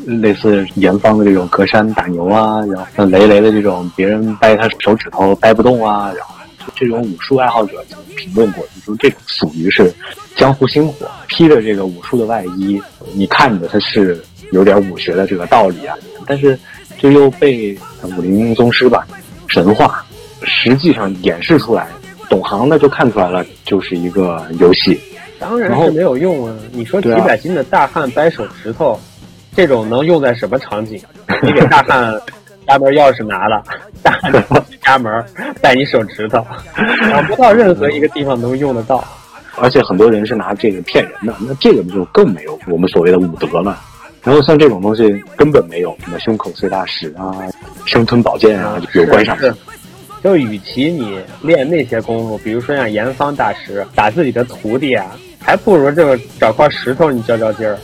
[0.05, 6.35] 类似严方的这种隔山打牛啊，然后像雷雷的这种别人掰他手指头掰不动啊，然后
[6.75, 7.85] 这种武术爱好者
[8.17, 9.95] 评论过，就说这种属于是
[10.35, 12.83] 江湖星火，披着这个武术的外衣，
[13.15, 14.21] 你看着他是
[14.51, 15.97] 有点武学的这个道理啊，
[16.27, 16.59] 但是
[16.99, 17.79] 这又被
[18.17, 19.07] 武林宗师吧
[19.47, 20.05] 神话，
[20.43, 21.87] 实际上演示出来，
[22.33, 24.99] 懂行的就看出来了，就是一个游戏。
[25.39, 26.55] 当然是没有用啊！
[26.73, 28.99] 你说几百斤的大汉掰手指头。
[29.55, 30.99] 这种能用在什么场景？
[31.43, 32.19] 你给大汉
[32.67, 33.63] 家门钥匙拿了，
[34.03, 34.33] 大汉
[34.81, 35.13] 家门
[35.61, 36.43] 带你手指头，
[37.11, 39.05] 找不到任何一个地方能用得到。
[39.57, 43.79] 而且很多人是拿这个骗人的，那这个就更没有我们所谓的武德了。
[44.23, 47.37] 然后像这种东西根本没有什么胸口碎大石啊、
[47.85, 49.37] 生吞宝剑啊有关上。
[50.23, 57.79] 就与其你练那些功夫，比如说像严方大师打自己的徒弟啊，还不如这个找块石头你较较劲儿。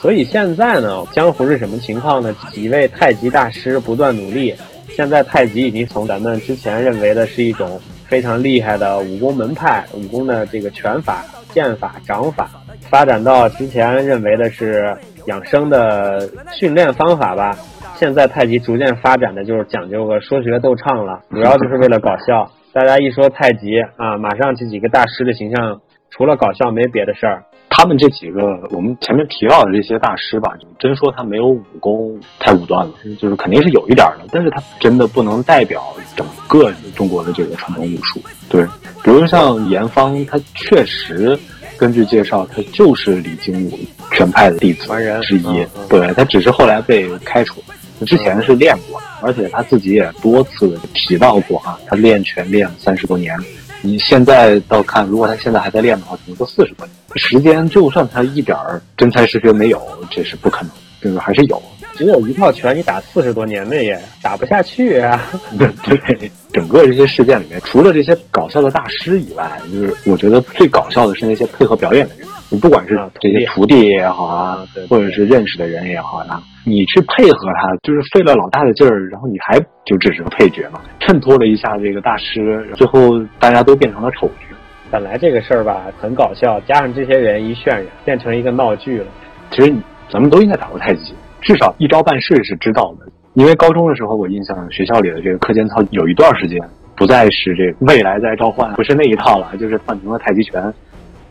[0.00, 2.34] 所以现在呢，江湖是什么情况呢？
[2.52, 4.54] 几位太极大师不断努力，
[4.94, 12.50] 现在太极已经从咱们之前认为的是一种非常厉害的武功门派，武功的这个拳法、剑法、掌法，
[12.90, 14.94] 发展到之前认为的是
[15.26, 17.58] 养生的训练方法吧。
[17.96, 22.50] 现在太极逐渐发展的就是讲究个说学逗唱了，主要就是为了搞笑。
[22.72, 25.80] 大家一说太极啊，马上这几个大师的形象，
[26.10, 27.44] 除了搞笑没别的事儿。
[27.70, 35.82] 他们这几个，我们前面提到的这些大师吧，就真说他没有武功，太武断了，就是肯定是有一点的，但是他真的不能代表
[36.14, 38.20] 整个中国的这个传统武术。
[38.48, 38.64] 对，
[39.02, 41.36] 比如像严方，他确实
[41.76, 43.78] 根据介绍，他就是李金武
[44.12, 44.88] 全派的弟子
[45.22, 45.66] 之一。
[45.88, 47.60] 对他只是后来被开除，
[48.06, 53.36] 之前是练过，而且他自己也多次提到过啊，他练拳练了三十多年。
[53.82, 56.92] 你现在倒看，如果他现在还在练的话，可能都四十多年。
[57.16, 59.80] 时间就算他一点儿真才实学没有，
[60.10, 60.70] 这是不可能，
[61.02, 61.62] 就是还是有。
[61.96, 65.30] 只有一套拳，你打四十多年的也打不下去啊。
[65.84, 72.26] 对，整个这些事件里面，除了这些搞笑的大师以外，就是我觉得最搞笑的是那些配合表演的人。
[72.54, 84.56] 你不管是这些徒弟也好啊，或者是认识的人也好啊，你去配合他，就是费了老大的劲儿，然后你还就只是个配角嘛，衬托了一下这个大师，最后大家都变成了丑角。
[84.88, 89.06] 本来这个事儿吧很搞笑，加上这些人一渲染，变成一个闹剧了。
[89.50, 89.74] 其实
[90.08, 93.06] 咱们都应该打过太极，至少一招半式是知道的。
[93.32, 96.60] 因为高中的时候，我印象学校里的这个课间操有一段时间
[96.94, 100.72] 不再是这个未来在召唤，不是那一套了，就是换成了太极拳。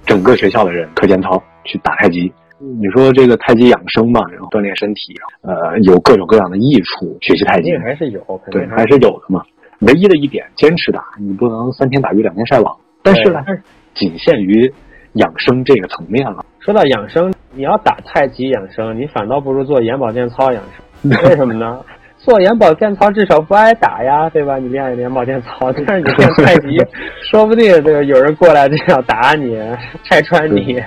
[0.06, 7.18] 整个学校的人课间操去打太极，你说这个太极养生嘛，然后锻炼身体，呃，有各种各样的益处。
[7.22, 9.42] 学习太极还是有，对，还是有的嘛。
[9.80, 12.78] 唯一的一点，坚持打，你不能三天打鱼两天晒网。
[13.02, 13.44] 但是呢，
[13.94, 14.74] 仅限于
[15.14, 16.46] 养生这个层面了。
[16.60, 20.64] 说到养生，你要打太极养生，你反倒不如做眼保健操养
[21.02, 21.12] 生。
[21.30, 21.82] 为什么呢？
[22.24, 24.58] 做眼保健操至少不挨打呀，对吧？
[24.58, 26.78] 你练眼保健操，但是你练太极，
[27.30, 29.60] 说不定这个有人过来就要打你、
[30.04, 30.82] 拆穿你。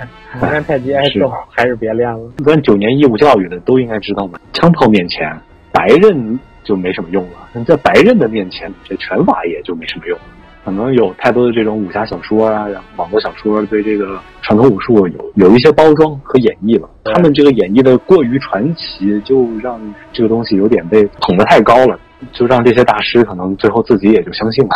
[0.50, 2.20] 练太极挨揍，还是别练了。
[2.44, 5.30] 咱九年义务教育的都应该知道嘛，枪炮面前，
[5.72, 7.48] 白刃就没什么用了。
[7.52, 10.24] 你在白刃的面前，这拳法也就没什么用了。
[10.66, 16.90] 可能有太多的这种武侠小说啊，然后网络小说对这个传统武术有有一些包装和演绎了。
[17.04, 19.80] 他们这个演绎的过于传奇，就让
[20.12, 21.96] 这个东西有点被捧得太高了，
[22.32, 24.70] 就让这些大师可能最后自己也就相信了。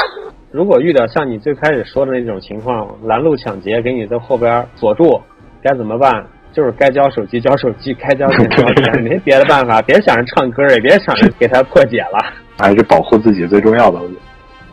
[0.53, 5.20] 如果遇到像你最开始说的那种情况，拦路抢劫给你在后边锁住，
[5.61, 6.24] 该怎么办？
[6.53, 9.83] 就是该交手机交手机，该交钱交钱， 没别的办法。
[9.83, 12.18] 别想着唱歌，也别想着给他破解了，
[12.59, 13.98] 还是保护自己最重要的。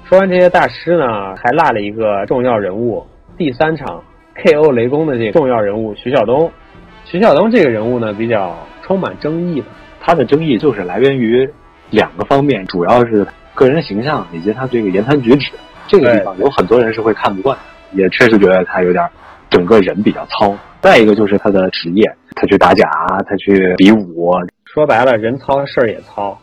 [0.08, 3.06] 说完这些大师呢，还落了一个重要人物，
[3.38, 4.02] 第三场
[4.38, 6.50] KO 雷公的这个重要人物徐晓东。
[7.04, 9.67] 徐晓东这个人物呢，比较充满争议的。
[10.00, 11.50] 他的争议就是来源于
[11.89, 15.52] 两个方面，主要是个人形象以及他这个言谈举止。
[15.88, 17.58] 这个地方有很多人是会看不惯，
[17.91, 19.06] 也确实觉得他有点
[19.50, 20.56] 整个人比较糙。
[20.80, 22.89] 再一个就是他的职业，他去打假，
[23.28, 24.32] 他去比武，
[24.63, 26.39] 说白了，人糙事儿也糙。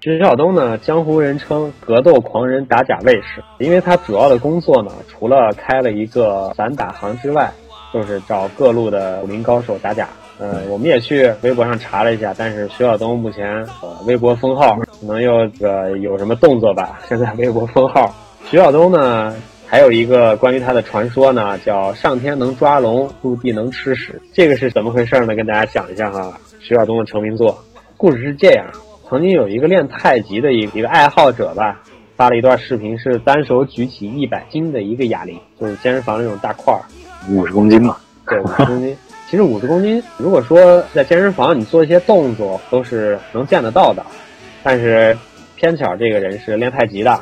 [0.00, 7.50] 徐晓东呢，江湖人称格斗狂人、打假卫士，因为他主要的工作呢，除了开了一个散打行之外，
[7.92, 10.08] 就是找各路的武林高手打假。
[10.38, 13.44] 呃，我们也去微博上查了一下，但是徐晓东目前
[13.82, 17.00] 呃微博封号可能又呃有什么动作吧？
[17.08, 18.14] 现在微博封号，
[18.48, 19.34] 徐晓东呢
[19.66, 24.22] 还有一个关于他的传说呢，叫上天能抓龙，入地能吃屎。
[24.32, 25.34] 这个是怎么回事呢？
[25.34, 26.38] 跟大家讲一下哈。
[26.60, 27.58] 徐晓东的成名作，
[27.96, 28.64] 故事是这样。
[29.08, 31.80] 曾经有一个练太极的一一个爱好者吧，
[32.14, 36.84] 发了一段视频，是单手举起一百斤的一个哑铃，就是健身房那种大块儿，
[37.30, 37.96] 五十公斤嘛。
[38.26, 38.94] 对，五十公斤。
[39.30, 44.04] 其实五十公斤，如果说在健身房你做一些动作都是能见得到的，
[44.62, 45.16] 但是
[45.56, 47.18] 偏巧这个人是练太极的，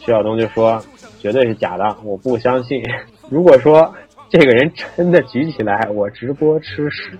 [0.00, 0.82] 徐晓东就说
[1.20, 2.82] 绝对是假的，我不相信。
[3.28, 3.94] 如果说
[4.30, 7.10] 这个人真的举起来，我直播吃屎。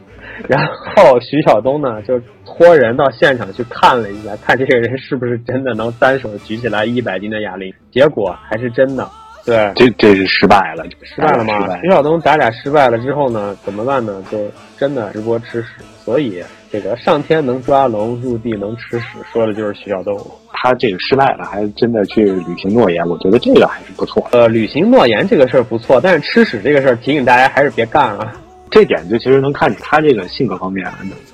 [0.47, 9.09] 然后徐晓东呢就托人到现场去看了一下，看这个人是不是真的能单手举起来一百斤的哑铃，结果还是真的。
[9.47, 11.79] 对，这这是失败了，失败了吗？
[11.81, 14.23] 徐晓东打俩失败了之后呢，怎么办呢？
[14.31, 14.38] 就
[14.77, 15.68] 真的直播吃屎。
[16.05, 20.19] 所以这个上天能抓龙，入地能吃屎，说的就是徐小东。
[20.53, 24.27] 他这个失败了，还真的去履行诺言，我觉得这个还是不错。
[24.33, 28.33] 呃，履行诺言这个事儿不错，但是吃屎这个事儿，提醒大家还是别干了。
[28.71, 30.87] 这点就其实能看出他这个性格方面，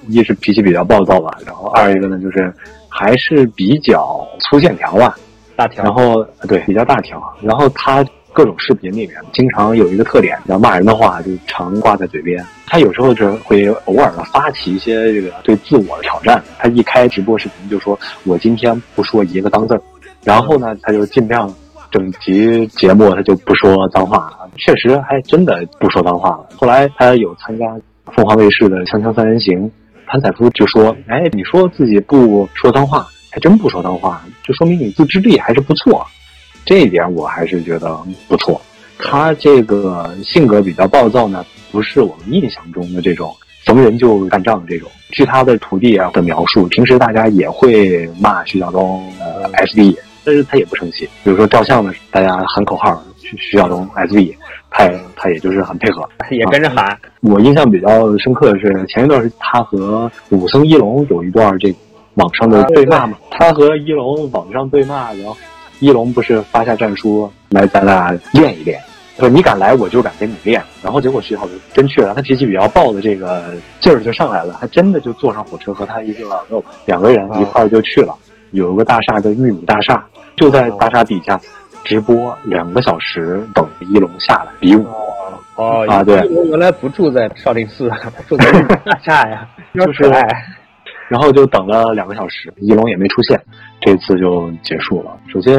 [0.09, 2.53] 一是脾气比较暴躁吧，然后二一个呢就是
[2.89, 5.17] 还是比较粗线条吧。
[5.57, 12.45] 大条，然后对比较大条，然后他各种视频里面经常有一个特点，叫骂人的话就常挂在嘴边。
[12.67, 16.43] 他有时候就会偶尔的发起一些这个对自我的挑战。
[16.59, 19.81] 他一开直播视频就说：“我今天不说一个脏字儿。”
[20.25, 21.53] 然后呢，他就尽量
[21.91, 26.49] 整集节目他就不说脏话，确实还真的不说脏话了。
[26.57, 27.65] 后来他有参加
[28.15, 29.61] 凤凰卫视的《锵锵三人行》，
[30.07, 36.07] 潘采夫就说：“哎，你说自己不说脏话。”还真不说脏话，就说明你自制力还是不错，
[36.65, 37.99] 这一点我还是觉得
[38.29, 38.61] 不错。
[38.99, 44.89] 他这个性格比较暴躁呢，不是我们印象中的这种逢人就干仗的这种。
[45.11, 51.09] 据他的徒弟啊的描述，平时大家也会骂徐晓东呃 SB，但是他也不生气。
[51.23, 54.35] 比如说照相的，大家喊口号徐徐晓东 SB，
[54.71, 56.97] 他他也就是很配合，也跟着喊。
[57.21, 61.75] 我印象比较深刻的是前一段是他和武僧一龙有一段这。
[62.15, 65.37] 网上的对骂嘛，他和一龙网上对骂，然后
[65.85, 68.81] 一龙不是发下战书来咱俩练一练，
[69.19, 76.25] 说你敢来我就敢跟你练，然后结果徐浩真去了，他脾气比较暴的这个劲儿就上来了，他真的就坐上火车和他一个
[76.87, 78.17] 两个人一块儿就去了，
[78.53, 80.03] 有一个大厦叫玉米大厦，
[80.37, 81.39] 就在大厦底下
[81.85, 84.87] 直播两个小时，等一龙下来比武。
[85.57, 88.51] 哦啊对，一龙原来不住在少林寺，他住在
[88.87, 90.27] 大厦呀， 就是爱。
[91.09, 93.41] 然后就等了两个小时，一龙也没出现，
[93.81, 95.17] 这次就结束了。
[95.33, 95.57] 首先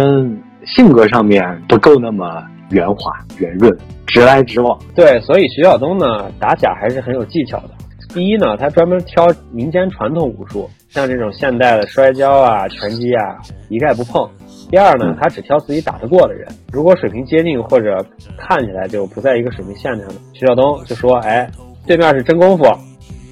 [0.65, 3.71] 性格上面不够那么圆滑圆润，
[4.07, 4.77] 直来直往。
[4.95, 7.69] 对，所以徐晓东呢打假还是很有技巧的。
[8.13, 14.27] 第一呢，他专门挑民间传统武术，像这种现代的摔跤啊、拳击啊，一概不碰。
[14.71, 18.03] 第二呢，他只挑自己打得过的人，如果水平接近或者
[18.37, 21.49] 看起来就不在一个水平线上的，徐晓东就说：“哎，
[21.85, 22.63] 对面是真功夫。”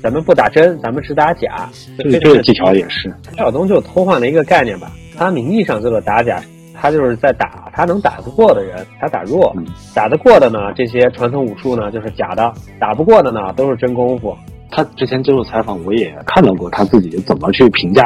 [0.03, 1.69] 咱们不打真，咱们只打假。
[1.97, 3.03] 这这个技巧也是。
[3.31, 6.43] 徐晓东就偷换了一个概念吧，他名义上叫做打假，
[6.73, 9.55] 他就是在打他能打得过的人，他打弱，
[9.95, 14.35] 打得过的呢，这些传统武术呢就是假的，打不过的呢都是真功夫。
[14.69, 18.03] 他之前接受采访，我也看到过他自己怎么去评价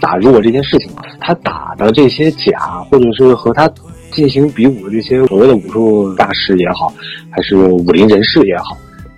[0.00, 0.88] 打弱这件事情。
[1.18, 3.68] 他打的这些假，或者是和他
[4.12, 6.94] 进行比武的这些所谓的武术大师也好，
[7.30, 8.76] 还是武林人士也好。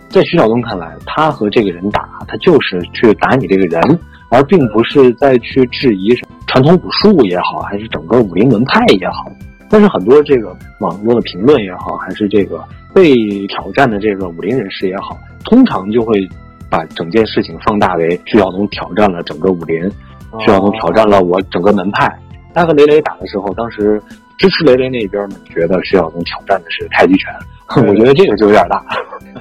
[0.09, 3.99] 在徐晓东看来，他和这个人打，他就是去打你这个人，
[4.31, 6.15] 而并不是在去质疑
[6.47, 9.31] 传统武术也好，还是整个武林门派也好。
[9.69, 12.63] 但是很多这个网络的评论也好，还是这个
[12.95, 13.15] 被
[13.49, 16.17] 挑战的这个武林人士也好，通常就会
[16.71, 19.83] 把整件事情放大为徐晓东挑战了整个武林，
[20.41, 22.09] 徐晓东挑战了我整个门派。
[22.55, 24.01] 他和雷雷打的时候，当时
[24.39, 27.35] 支持雷雷那边呢，觉得徐晓东挑战的是太极拳。
[27.69, 28.83] 我觉得这个就有点大，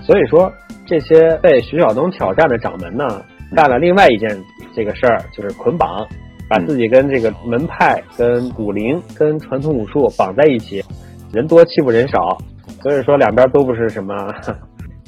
[0.02, 0.52] 所以说
[0.86, 3.06] 这些被徐晓东挑战的掌门呢，
[3.56, 4.30] 干了另外一件
[4.76, 6.06] 这个事儿，就是捆绑。
[6.48, 10.80] 把自己跟这个门派、跟武林、跟传统武术绑在一起，
[11.34, 12.38] 人多欺负人少，
[12.84, 14.32] 所以说两边都不是什么。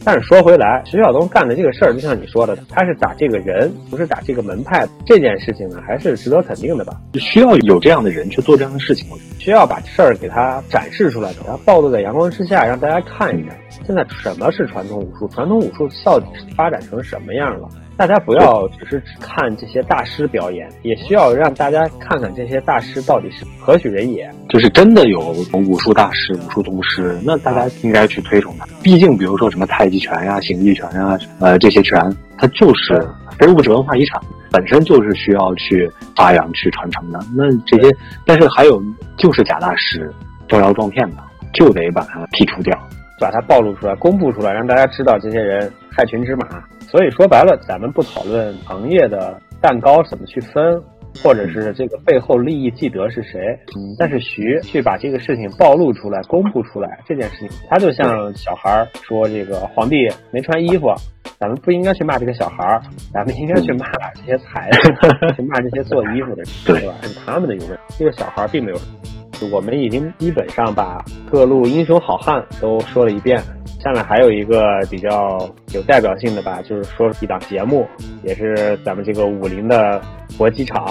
[0.08, 4.88] 但是说回来，徐晓东干的这个事儿，就像你说的，他是打这个人，不是打这个门派。
[5.06, 6.94] 这件事情呢，还是值得肯定的吧？
[7.16, 9.06] 需要有这样的人去做这样的事情，
[9.38, 13.50] 需要把事儿给他展示出来，给他暴露在阳光之下，让大家看一下，
[13.86, 15.28] 现在什么是传统武术？
[15.28, 17.68] 传统武术到底发展成什么样了？
[17.98, 24.30] 大家不要只是只看这些大师表演，也需要让大家看看这些大师到底是何许人也。
[24.50, 28.68] 就是真的有武术大师、武术宗师，那大家应该去推崇他。
[28.84, 32.00] 毕竟，比如说什么太极拳呀、形意拳呀，呃，这些拳，
[32.38, 33.04] 它就是
[33.40, 34.22] 非物质文化遗产，
[34.52, 37.20] 本身就是需要去发扬、去传承的。
[37.36, 37.92] 那这些，
[38.28, 38.80] 但是还有
[39.18, 40.14] 就是假大师、
[40.48, 41.18] 招摇撞骗的，
[41.52, 42.78] 就得把它剔除掉，
[43.20, 46.48] 把它暴露出来、公布出来，让大家知道这些人害群之马。
[46.82, 50.82] 所以说白了，咱们不讨论行业的蛋糕怎么去分，
[51.24, 53.42] 或者是这个背后利益既得是谁。
[53.76, 60.94] 嗯，但是徐去把这个事情暴露出来、公布出来这件事情，他就像小孩说这个皇帝没穿衣服，
[61.40, 62.80] 咱们不应该去骂这个小孩，
[63.12, 66.94] 咱们应该去骂这些裁的， 去骂这些做衣服的人，对吧？
[67.02, 68.78] 是他们的有问题，这个小孩并没有。
[69.52, 73.42] 我们已经基本上把各路英雄好汉都说了一遍。
[73.80, 75.38] 下面还有一个比较
[75.74, 77.86] 有代表性的吧，就是说一档节目，
[78.24, 80.02] 也是咱们这个武林的
[80.38, 80.84] 搏击场。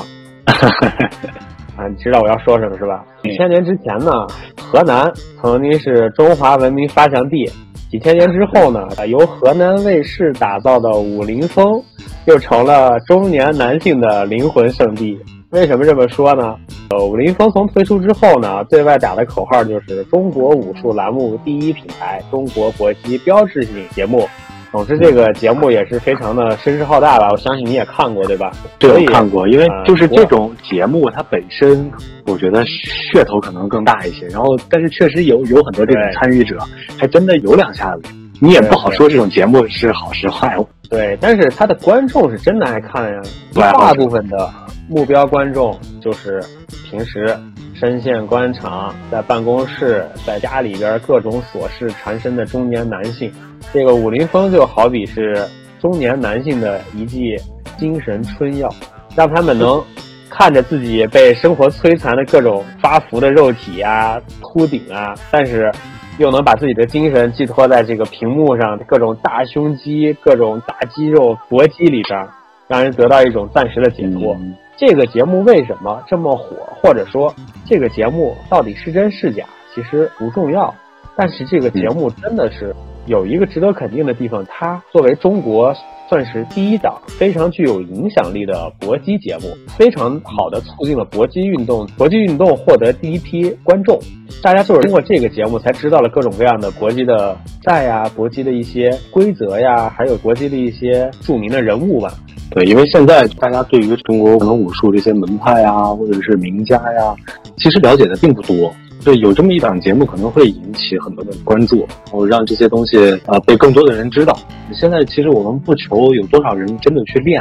[1.77, 3.05] 啊，你知道我要说什么是吧？
[3.23, 4.11] 几千年之前呢，
[4.59, 7.51] 河南曾经是中华文明发祥地。
[7.91, 11.83] 几千年之后呢，由河南卫视打造的武林风，
[12.27, 15.19] 又成了中年男性的灵魂圣地。
[15.51, 16.57] 为什么这么说呢？
[16.91, 24.29] 呃，武林风从推出之后呢，对外打的口号就是“中国武术栏目第一品牌，中国搏击标志性节目”。
[24.73, 27.31] 总之，这个节目也是非常的声势浩大吧？
[27.31, 28.53] 我相信你也看过，对吧？
[28.79, 29.47] 对，看过。
[29.49, 31.91] 因为就是这种节目，它本身
[32.27, 34.27] 我觉得噱头可能更大一些。
[34.27, 36.59] 然后，但是确实有有很多这种参与者，
[36.99, 38.03] 还真的有两下子。
[38.41, 40.57] 你也不好说这种节目是好是坏。
[40.89, 43.21] 对，但是他的观众是真的爱看呀，
[43.55, 44.51] 大部分的。
[44.89, 46.41] 目标观众就是
[46.89, 47.37] 平时
[47.75, 53.33] 深陷官场，在办公室、在家里边各种琐事缠身的中年男性。
[53.73, 55.45] 这个武林风就好比是
[55.81, 57.35] 中年男性的一剂
[57.77, 58.73] 精神春药，
[59.17, 59.83] 让他们能
[60.31, 65.73] 看着自己被生活摧残的各种发福的肉体啊、秃顶啊，但是
[66.19, 72.29] 又能把自己的精神寄托在这个屏幕上各种大胸肌、各种大肌肉搏击里边，
[72.69, 74.37] 让人得到一种暂时的解脱。
[74.79, 76.57] 这个节目为什么这么火？
[76.83, 77.35] 或者说，
[77.67, 79.45] 这个节目到底是真是假？
[79.75, 80.75] 其实不重要。
[81.15, 82.75] 但是这个节目真的是
[83.07, 85.73] 有一个值得肯定的地方，它作为中国
[86.09, 91.87] 算是第一档非常具有影响力的搏击节目，非常好的促进了搏击运动。
[91.97, 93.99] 搏击运动获得第一批观众，
[94.43, 102.13] 大家就是通过这个节目才知道了各种各样的搏击的赛呀、搏击的一些规则呀，还有搏击的一些著名的人物吧。
[102.51, 107.15] 对，因为现在大家对于中国可能武术这些门派啊，或者是名家呀，
[107.57, 108.73] 其实了解的并不多。
[109.05, 114.37] 对，有这么一档节目可能会引起很多的关注，然后让这些东西啊被更多的人知道。
[114.73, 117.41] 现在其实我们不求有多少人真的去练，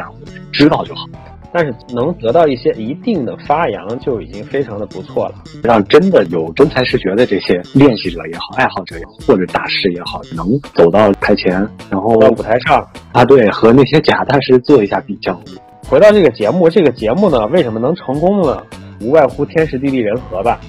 [0.51, 1.07] 知道就好。
[1.51, 5.35] 但是能得到一些一定的发扬，就已经非常的不错了。
[5.63, 11.53] 让真的有真才实学的这些练习者也好、爱好者也好，或者大师也好，能走到台前，
[11.89, 15.39] 然后到舞台上啊，对，和那些假大师做一下比较。
[15.87, 18.61] 回到这个节目，这个节目呢，为什么能成功呢？
[18.99, 20.59] 无外乎天时地利人和吧。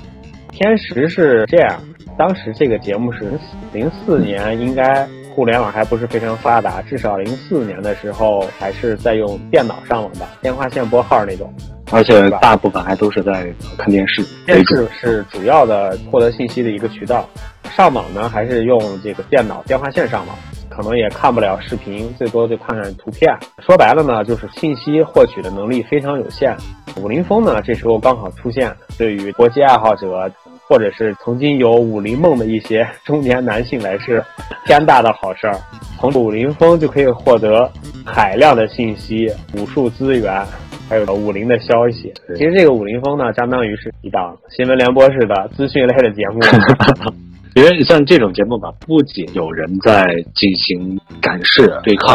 [0.56, 1.78] 天时是这样，
[2.16, 3.38] 当时这个节目是
[3.74, 5.06] 零四年，应该。
[5.34, 11.52] 互联网还不是非常发达，至少零四年的时候还是在用电脑上网吧，电话线拨号那种，
[11.92, 13.46] 而且大部分还都是在
[13.76, 14.24] 看电视。
[14.46, 17.28] 电视是主要的获得信息的一个渠道，
[17.64, 20.34] 上网呢还是用这个电脑电话线上网，
[20.76, 23.34] 可能也看不了视频，最多就看看图片。
[23.58, 26.56] 说白了呢，就是信息获取的能力非常有限。
[26.96, 30.30] 武林风呢，这时候刚好出现，对于搏击爱好者。
[30.68, 34.20] 或者是曾经有武林梦的一些中年男性来是
[34.64, 35.54] 天大的好事儿，
[36.00, 37.70] 从武林风就可以获得
[38.04, 40.44] 海量的信息、武术资源，
[40.88, 42.12] 还有武林的消息。
[42.34, 46.40] 其实这个武林风呢，相当于是一档新闻联播式的资讯类的节目。
[47.56, 50.04] 因为像这种节目吧，不仅有人在
[50.34, 52.14] 进行展示对抗，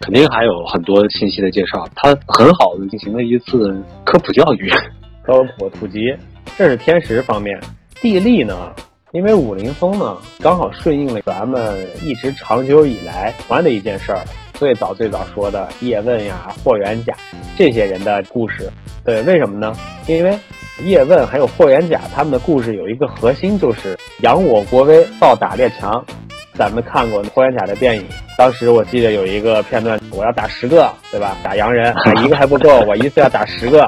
[0.00, 1.88] 肯定还有很多信息的介绍。
[1.96, 4.68] 它很好的进行了一次科普教育、
[5.22, 6.14] 科普普及，
[6.58, 7.58] 这是天时方面。
[8.02, 8.54] 地利呢？
[9.12, 14.22] 因为武林风呢，刚好顺应了咱们一直长久以来喜欢的一件事儿，
[14.52, 17.14] 最早最早说的叶问呀、霍元甲
[17.56, 18.70] 这些人的故事。
[19.04, 19.72] 对，为什么呢？
[20.06, 20.38] 因为
[20.82, 26.04] 叶问还有霍元甲他们的故事有一个核心，就是扬我国威，暴打列强。
[26.54, 28.06] 咱们看过霍元甲的电影，
[28.38, 31.36] 当时我记得有一个片段，我要打十个，对吧？
[31.42, 33.84] 打洋人，打一个还不够，我一次要打十个，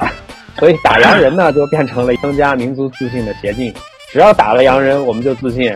[0.59, 3.73] 所以打洋人呢，就变成了增加民族自信的捷径。
[4.11, 5.73] 只要打了洋人，我们就自信；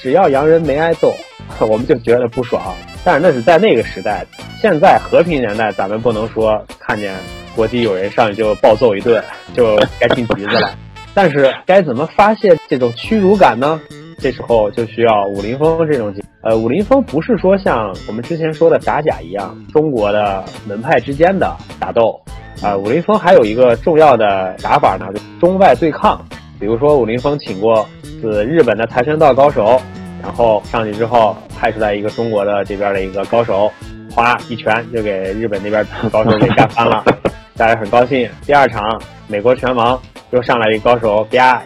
[0.00, 1.12] 只要洋人没挨揍，
[1.58, 2.62] 我们就觉得不爽。
[3.04, 4.24] 但是那是在那个时代，
[4.60, 7.12] 现在和平年代，咱们不能说看见
[7.58, 9.20] 国际友人上去就暴揍一顿，
[9.52, 10.70] 就该进局子了。
[11.12, 13.80] 但是该怎么发泄这种屈辱感呢？
[14.20, 22.20] 这时候就需要武林风这种，呃，武林风不是说像我们之前说的打假一样，中国的门派之间的打斗，
[22.62, 26.24] 啊，武林风还有一个重要的打法呢，就中外对抗。
[26.60, 27.84] 比如说武林风请过
[28.20, 29.82] 是日本的跆拳道高手，
[30.22, 33.68] 然后上去之后派出来一个中国的这边的一个高手，
[34.14, 37.04] 哗一拳就给日本那边高手给干翻了，
[37.58, 38.30] 大家很高兴。
[38.46, 38.80] 第二场
[39.26, 40.00] 美国拳王
[40.30, 41.60] 又上来一个高手，啪，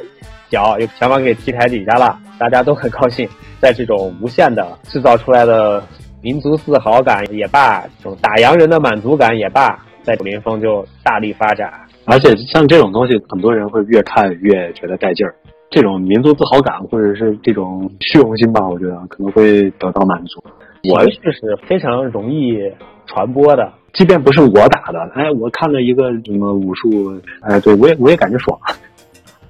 [0.49, 2.19] 脚又拳王给踢台底下了。
[2.39, 3.29] 大家都很高兴，
[3.61, 5.87] 在这种无限的制造出来的
[6.23, 11.71] 民族自豪感也罢，这种打洋人的满足感也罢，在武林风就大力发展。
[12.07, 15.35] 而且像这种东西，很多人会越看越觉得带劲儿。
[15.69, 20.43] 这种民族自豪感或者是这种虚荣心吧，我觉得可能会得到满足。
[20.91, 22.59] 我是是非常容易
[23.07, 28.59] 传播的，即便不是我打的，哎，我看了一个什么武术，哎，对我也我也感觉爽。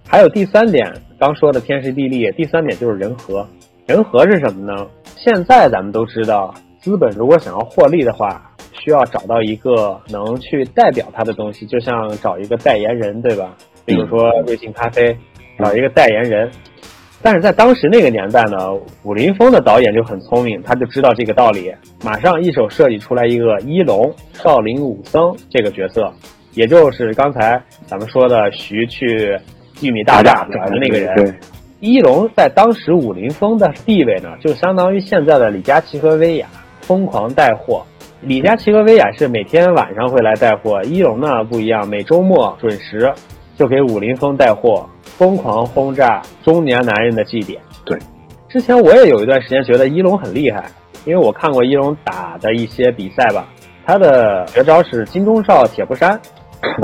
[0.07, 0.93] 还有第三点。
[1.19, 3.47] 刚说的天时地利，第三点就是人和。
[3.87, 4.87] 人和是什么呢？
[5.17, 13.55] 现在咱们都知道，资本如果想要获利的话，需要找到一个能去代表它的东西，就像找一个代言人，对吧？
[13.85, 15.17] 比如说瑞幸咖啡，
[15.59, 16.51] 找一个代言人。
[17.23, 18.57] 但是在当时那个年代呢，
[19.05, 21.73] 武林风的导演就很聪明，他就知道这个道理，
[22.05, 26.13] 马上一手设计出来一个一龙少林武僧这个角色，
[26.55, 29.39] 也就是刚才咱们说的徐去。
[29.81, 31.35] 玉米大厦找的那个人，
[31.81, 36.47] 一龙在当时武林风的地位呢，就相当于现在的李佳琦和薇娅，
[36.83, 37.85] 疯狂带货。
[38.21, 43.13] 李佳琦和薇娅是每天晚上会来带货，一龙呢不一样，每周末准时
[43.57, 44.89] 就给武林风带货，
[45.23, 47.63] 疯狂轰炸中年男人的祭点。
[47.85, 47.97] 对，
[48.49, 50.65] 之前我也有一段时间觉得一龙很厉害，
[51.05, 53.47] 因为我看过一龙打的一些比赛吧，
[53.87, 56.21] 他的绝招是金钟罩铁布衫。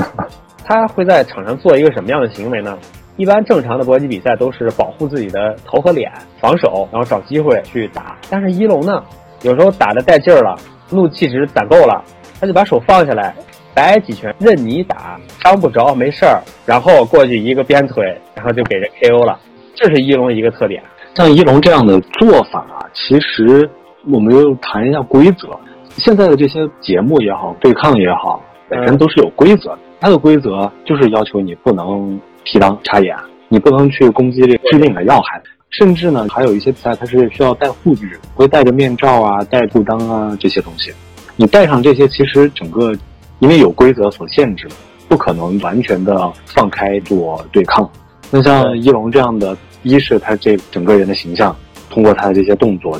[0.63, 2.77] 他会在场上做一个什么样的行为呢？
[3.17, 6.09] 一般正常的搏击比赛都是保护自己的头和脸，
[6.39, 8.15] 防守，然后找机会去打。
[8.29, 9.03] 但是一龙呢，
[9.41, 10.57] 有时候打的带劲儿了，
[10.89, 12.01] 怒气值攒够了，
[12.39, 13.35] 他就把手放下来，
[13.79, 16.43] 摆几拳，任你打，伤不着，没事儿。
[16.65, 18.03] 然后过去一个鞭腿，
[18.35, 19.39] 然后就给人 KO 了。
[19.73, 20.83] 这是一龙一个特点。
[21.15, 23.69] 像一龙这样的做法啊，其实
[24.11, 25.57] 我们又谈一下规则。
[25.95, 29.79] 现在的这些节目也好，对抗也好，本身都是有规则的。
[30.01, 33.15] 它的规则就是要求你不能提裆插眼，
[33.47, 40.91] 你不能去攻击这个致命的要害，甚至呢，还有一些比赛它是需要戴护具，会戴着面罩啊、戴护裆啊这些东西。
[41.37, 42.93] 你戴上这些，其实整个
[43.39, 44.67] 因为有规则所限制，
[45.07, 47.89] 不可能完全的放开做对抗。
[48.29, 51.55] 那像一龙这样的，一是他这整个人的形象，
[51.89, 52.99] 通过他的这些动作，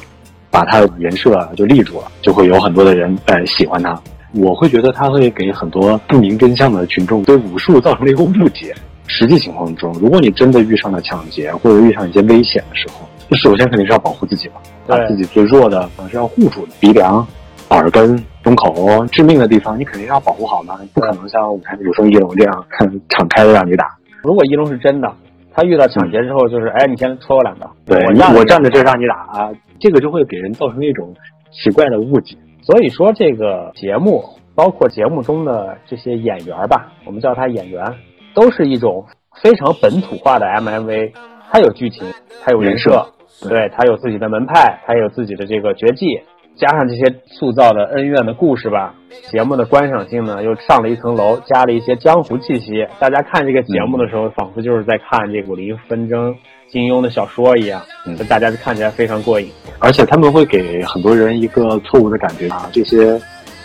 [0.49, 3.99] 把他的人设就立住了，就会有很多的人呃喜欢他。
[4.33, 8.75] 我会觉得他会给很多不明真相的群众对武术造成了一个误解。
[9.07, 17.25] 实际情况中，如果你真的遇上了抢劫或者遇上一些危险的时候，那首先肯定是要保护自己嘛，把自己最弱的可能是要护住的，鼻梁、
[17.69, 22.65] 耳根、胸口致命的地方，你肯定要保护好嘛，不可能像武武松一龙这样
[23.07, 23.85] 敞开的让你打。
[24.23, 25.13] 如果一龙是真的，
[25.53, 28.03] 他遇到抢劫之后就是，哎，你先戳我两刀，对
[28.35, 31.13] 我站在这让你打，啊这个就会给人造成一种
[31.51, 32.35] 奇怪的误解。
[32.63, 34.23] 所以说，这个节目
[34.55, 37.85] 包括节目中的这些演员吧，我们叫他演员，
[38.33, 39.05] 都是一种
[39.43, 41.11] 非常本土化的 MMA。
[41.51, 42.03] 它有剧情，
[42.43, 43.05] 它有人设，
[43.47, 46.21] 对，他有自己的门派，他有自己的这个绝技，
[46.60, 48.93] 加上这些塑造的恩怨的故事吧，
[49.32, 52.86] 节目的观赏性呢又上了一层楼，加了一些江湖气息。
[52.99, 56.36] 大家看这个节目的时候，仿佛就是在看这个武林纷争。
[56.70, 59.49] 金庸的小说一样，嗯，大家就看起来非常过瘾。
[59.80, 63.20] 而且他们会给很多人一个错误的感觉啊，这些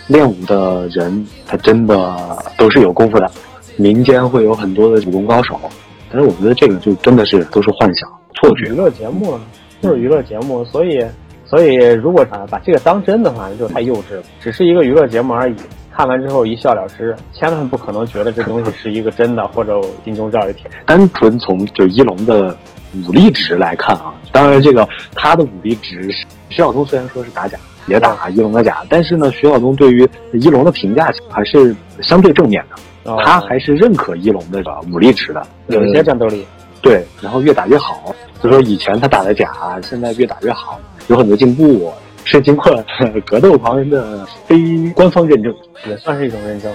[0.07, 2.17] 练武的人他真的
[2.57, 3.29] 都是有功夫的，
[3.77, 5.59] 民间会有很多的武功高手。
[6.09, 8.71] 但是我觉得这个就真的是都是幻想、错觉。
[8.71, 9.37] 娱乐节目
[9.81, 11.05] 就是娱乐节目，所以
[11.45, 14.23] 所以如果啊把这个当真的话，就太幼稚了。
[14.41, 15.55] 只是一个娱乐节目而已，
[15.95, 20.69] 看完之后一笑了之，千万不可能觉得这东西是一个真的或者金钟罩一铁。
[20.85, 22.55] 单纯从就一龙的。
[23.09, 26.09] 武力值来看啊，当然这个他的武力值，
[26.47, 33.17] 徐晓东虽然说是打假，也打一龙的假，但是呢，徐晓东对于一龙的评价还是相对正面的。
[33.21, 36.45] 他还是认可一龙的武力值的，有一些战斗力。
[36.81, 38.15] 对，然后越打越好。
[38.41, 39.51] 就说以前他打的假，
[39.83, 41.91] 现在越打越好，有很多进步，
[42.23, 42.83] 是经过
[43.25, 45.53] 格斗狂人的非官方认证，
[45.87, 46.71] 也算是一种认证。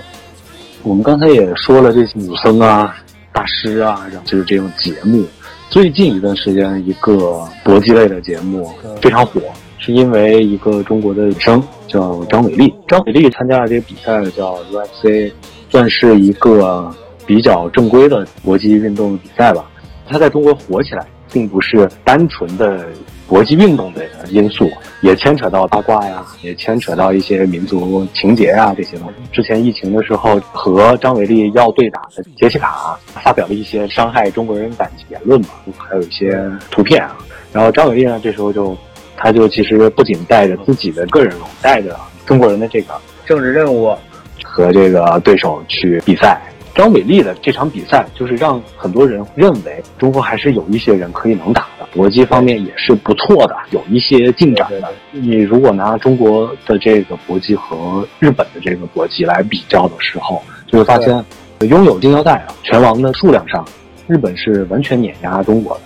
[0.82, 2.94] 我们刚才也说了，这些武僧啊、
[3.32, 5.24] 大师啊，然后就是这种节目。
[5.68, 8.70] 最近一段时间，一个搏击类的节目
[9.02, 9.40] 非常火，
[9.78, 12.72] 是因为一个中国的女生叫张伟丽。
[12.86, 15.32] 张伟丽参加了这个比赛，叫 UFC，
[15.68, 16.88] 算是一个
[17.26, 19.68] 比较正规的搏击运动比赛吧。
[20.08, 22.86] 她在中国火起来，并不是单纯的。
[23.30, 24.68] 国际运动的因素
[25.02, 29.14] 也牵扯到八卦呀，也牵扯到一些民族情节啊这些东西。
[29.30, 35.46] 之前疫情的时候，和张伟丽要对打的杰西卡发表了一些伤害中国人感情言论嘛，
[35.78, 37.16] 还有一些图片啊。
[37.52, 38.76] 然后张伟丽呢，这时候就，
[39.16, 43.96] 他就其实不仅带着自己的个人，带着中国人的这个政治任务，
[44.42, 46.42] 和这个对手去比赛。
[46.74, 54.88] 张伟丽的这场比赛，就是让很多人认为中国还是有一些人可以能打的，搏击方面也是不错的，有一些进展的。
[55.10, 61.24] 你如果拿中国的这个搏击和日本的这个搏击来比较的时候，就会发现，
[61.60, 63.64] 拥有金腰带啊，拳王的数量上，
[64.06, 65.82] 日本是完全碾压中国的。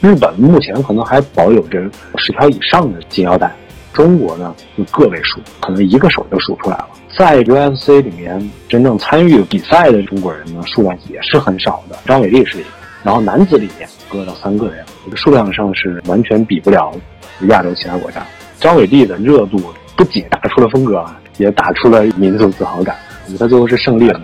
[0.00, 1.82] 日本目前可能还保有着
[2.18, 3.50] 十条以上的金腰带，
[3.96, 6.88] 中国呢就个位数，可能一个手就数出来了。
[7.16, 11.96] 在 UFC 里面，真正参与比赛的中国人呢，数量也是很少的。
[12.04, 12.68] 张伟丽是一个，
[13.02, 16.92] 然后男子里面个到三个人，这个数量上是完全比不了
[17.48, 18.22] 亚洲其他国家。
[18.60, 19.58] 张伟丽的热度
[19.96, 21.02] 不仅打出了风格，
[21.38, 22.94] 也打出了民族自豪感。
[23.24, 24.20] 我觉得最后是胜利了，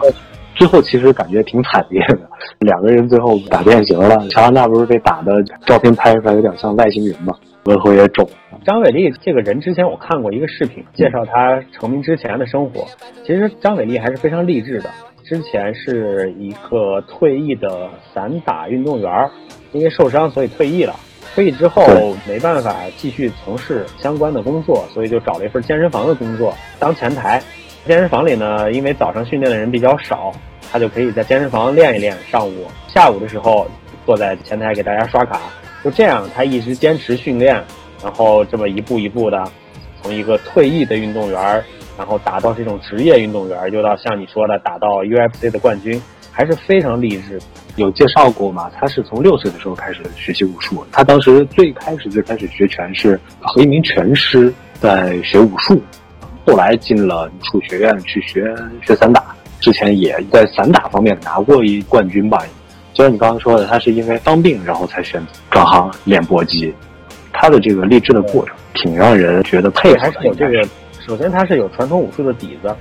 [0.55, 2.18] 最后其实感觉挺惨烈的，
[2.59, 4.29] 两个人最后打变形了。
[4.29, 7.33] 乔安娜不是被打的照片拍出来有点像外星人吗？
[7.64, 8.29] 额头也肿。
[8.65, 12.87] 张伟丽这个人，之前我看过一个视频，介绍他成名之前的生活。
[13.27, 14.89] 其实张伟丽还是非常励志的。
[15.25, 19.11] 之前是一个退役的散打运动员，
[19.73, 20.95] 因为受伤所以退役了。
[21.35, 21.83] 退役之后
[22.29, 27.43] 没办法继续从事相关的工作，所以就找了一份健身房的工作当前台。
[27.85, 30.33] 健身房里呢，因为早上训练的人比较少，
[30.71, 32.17] 他就可以在健身房练一练。
[32.31, 33.67] 上午、下午的时候
[34.07, 35.41] 坐在前台给大家刷卡。
[35.83, 37.61] 就这样，他一直坚持训练，
[38.03, 39.45] 然后这么一步一步的，
[40.03, 41.65] 从一个退役的运动员，
[41.97, 46.01] 然后打到这种职业运动员，又到像你说的打到 UFC 的冠军，
[46.31, 47.41] 还是非常励志。
[47.77, 48.71] 有介绍过吗？
[48.79, 55.81] 他是从六岁的时候开始学习武术，他当时最开始最开始学拳是和一名拳师在学武术，
[56.47, 62.45] 后来进了武术学院去学学散打，之前也在散打方面拿过一冠军吧。
[62.93, 66.75] 就像你刚刚说的，他是因为当病，然后才选转行练搏击。
[67.33, 70.01] 他的这个励志的过程，挺让人觉得佩服。
[70.01, 70.68] 还是有这个，
[71.01, 72.74] 首先他是有传统武术的底子，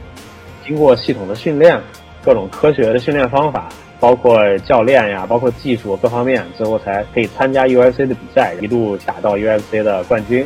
[0.66, 1.80] 经过系统的训练，
[2.24, 10.46] 各种科学的训练方法，包括教练呀，包括技术各方面，最后才可以参加 UFC 的比赛，一路打到 UFC 的冠军。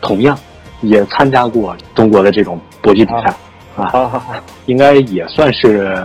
[0.00, 0.38] 同样，
[0.80, 3.34] 也参加过中国的这种搏击比赛
[3.76, 4.22] 啊，
[4.66, 5.96] 应该也算是。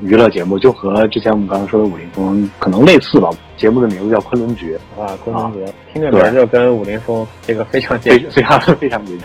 [0.00, 3.30] 娱乐节目就和之前我们刚刚说的武林风可能类似吧。
[3.56, 9.18] 节目的名字叫《昆仑决》啊，昆仑决听着名就跟武林风这个非常非 非常非常近。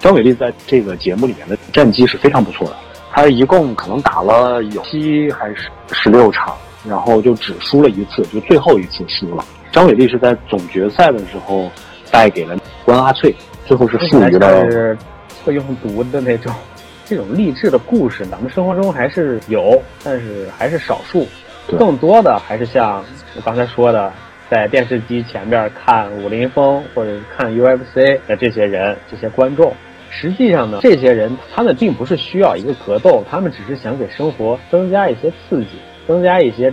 [0.00, 2.76] 张伟丽在这个节目里面的战绩是非常不错的，
[3.12, 6.56] 她一共可能打了有七还是十六场，
[6.88, 9.44] 然后就只输了一次，就最后一次输了。
[9.70, 11.70] 张伟丽是在总决赛的时候
[12.10, 14.96] 败给了关阿翠，最后是负于了
[15.44, 16.52] 会用毒的那种。
[17.08, 21.26] 这种励志的故事，咱们生活中还是有，但是还是少数。
[21.78, 23.02] 更多的还是像
[23.34, 24.12] 我刚才说的，
[24.50, 29.72] 在电视机前边看武林风或者看 UFC 的这些人、这些观众。
[30.10, 36.70] 实际上呢，这些人他们并不是需要一个格斗，他们只是想给生活增加一些刺激，增加一些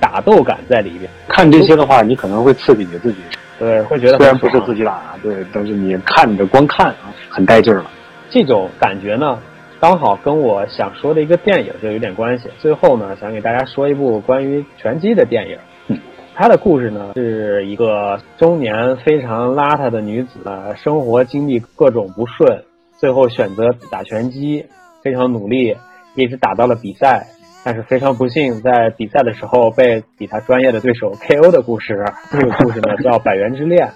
[0.00, 1.10] 打斗感在里边。
[1.28, 3.18] 看这些的话，你可能会刺激你自己，
[3.58, 7.90] 对，会觉得虽然不是自己打，对，但是你看着光看啊，很带劲儿了。
[8.30, 9.38] 这种感觉呢？
[9.84, 12.48] 刚好跟我想说的一个电影就有点关系。
[12.58, 15.58] 最后呢，想给大家说一部关于拳击的电影。
[15.88, 15.98] 嗯，
[16.34, 20.38] 它的故事呢是一个中年非常邋遢的女子，
[20.82, 22.64] 生活经历各种不顺，
[22.96, 24.64] 最后选择打拳击，
[25.02, 25.76] 非常努力，
[26.14, 27.26] 一直打到了比赛。
[27.62, 32.06] 但是非常不幸，在比赛的时候被比他专业的对手 KO 的故事。
[32.32, 33.88] 这个故事呢叫《百元之恋》。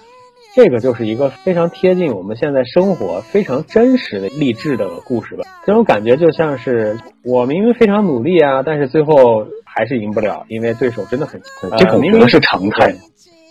[0.61, 5.45] 这个就是一个非常贴近我们现在生活、非常真实的励志的故事吧。
[5.65, 11.77] 这种感觉就像是我明明非常努力啊，但是最后还是赢不了，因为对手真的很强。
[11.77, 12.93] 这明明是常态。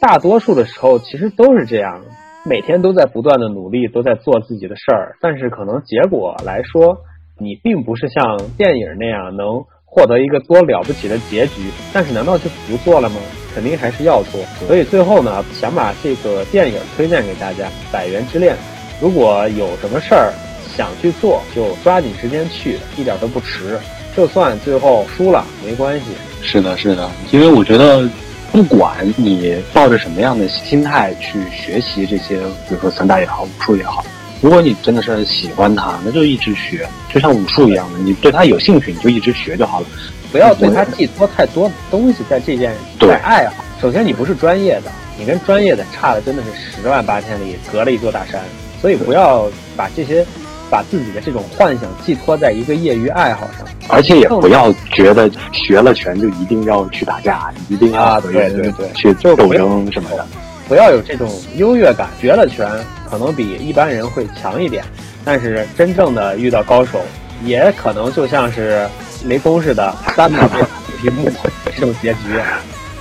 [0.02, 2.02] 大多数的时候其实都是这样，
[2.44, 6.98] 每天都在不断的努力，都在做自己的事儿，但是可能结果来说，
[7.40, 13.16] 你并不是像电影那样能获得一个多了不起的结局，但是难道就不做了吗？
[13.58, 14.40] 肯定还是要做。
[14.68, 18.54] 所以最后呢，想把这个电影推荐给大家，《百元之恋》。
[19.00, 20.32] 如果有什么事儿
[20.76, 23.76] 想去做，就抓紧时间去，一点都不迟。
[24.16, 26.04] 就算最后输了，没关系。
[26.40, 28.08] 是的，是的，因为我觉得，
[28.52, 32.38] 不管你抱着什么样的心态去学习这些，
[32.68, 34.06] 比如说散打也好，武术也好，
[34.40, 39.86] 如果你真的是喜欢它，那就一直学，就像武术一样的，你对它有兴趣，你就一直学就好了。
[40.30, 43.64] 不要对他寄托太多东西在这件在爱好。
[43.80, 46.48] 首先，你不是专业的，你跟专业的差的真的是
[46.82, 48.40] 十万八千里，隔了一座大山。
[48.80, 50.24] 所以不要把这些，
[50.70, 60.26] 把自己的这种幻想寄托在一个业余爱好上，而且也不要觉得学了拳就一定要去打架，一定要对对对去斗争什么的，
[60.68, 62.08] 不要有这种优越感。
[62.20, 62.68] 学了拳
[63.10, 64.84] 可能比一般人会强一点，
[65.24, 67.00] 但是真正的遇到高手，
[67.44, 68.86] 也可能就像是
[69.24, 70.60] 雷公似的，三秒被
[71.00, 71.30] 屏幕
[71.74, 72.18] 这种结局。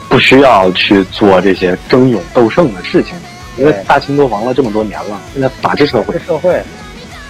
[0.09, 3.13] 不需要去做这些争勇斗胜的事情。
[3.57, 6.61] 因为大清都亡了这么多年了，现在法治社会，社会，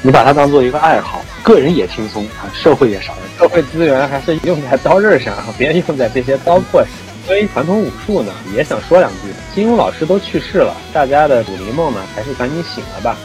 [0.01, 6.89] 你把它当做一个爱好，个人也轻松啊，社会也少，社会资源还是用在刀刃上， 别用在这些刀破上。
[7.25, 9.29] 关于传统武术呢，也想说两句。
[9.55, 13.15] 金庸老师都去世了，大家的武林梦呢，还是赶紧醒了吧。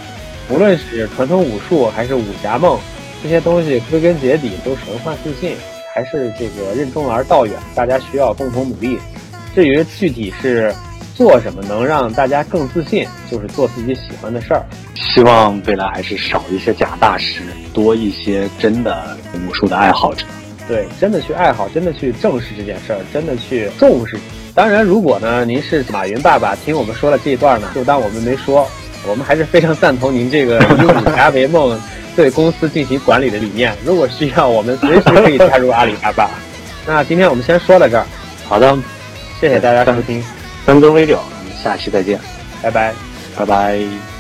[0.49, 2.79] 无论是传统武术还是武侠梦，
[3.23, 5.57] 这些东西归根结底都神化自信，
[5.95, 8.99] 还是这个任重而道远，大家需要共同努力。
[9.55, 10.75] 至于具体是。
[11.15, 13.07] 做什么能让大家更自信？
[13.31, 14.65] 就是做自己喜欢的事儿。
[14.95, 17.43] 希望未来还是少一些假大师，
[17.75, 19.17] 多一些真的
[19.47, 20.25] 武术的爱好者。
[20.67, 24.19] 对，真的去爱好，真的去正视这件事儿，真的去重视。
[24.55, 28.67] 当然，如果呢您是马云爸爸，听我们说了这一段呢，就当我们没说。
[29.07, 31.79] 我们还是非常赞同您这个 以武侠为梦，
[32.15, 33.75] 对公司进行管理的理念。
[33.85, 36.31] 如果需要，我们随时可以加入阿里巴巴。
[36.87, 38.07] 那今天我们先说到这儿。
[38.49, 38.77] 好的，
[39.41, 40.23] 谢谢大家收听。
[40.67, 42.19] 三更 radio，我们下期再见，
[42.63, 42.93] 拜拜，
[43.37, 44.12] 拜拜。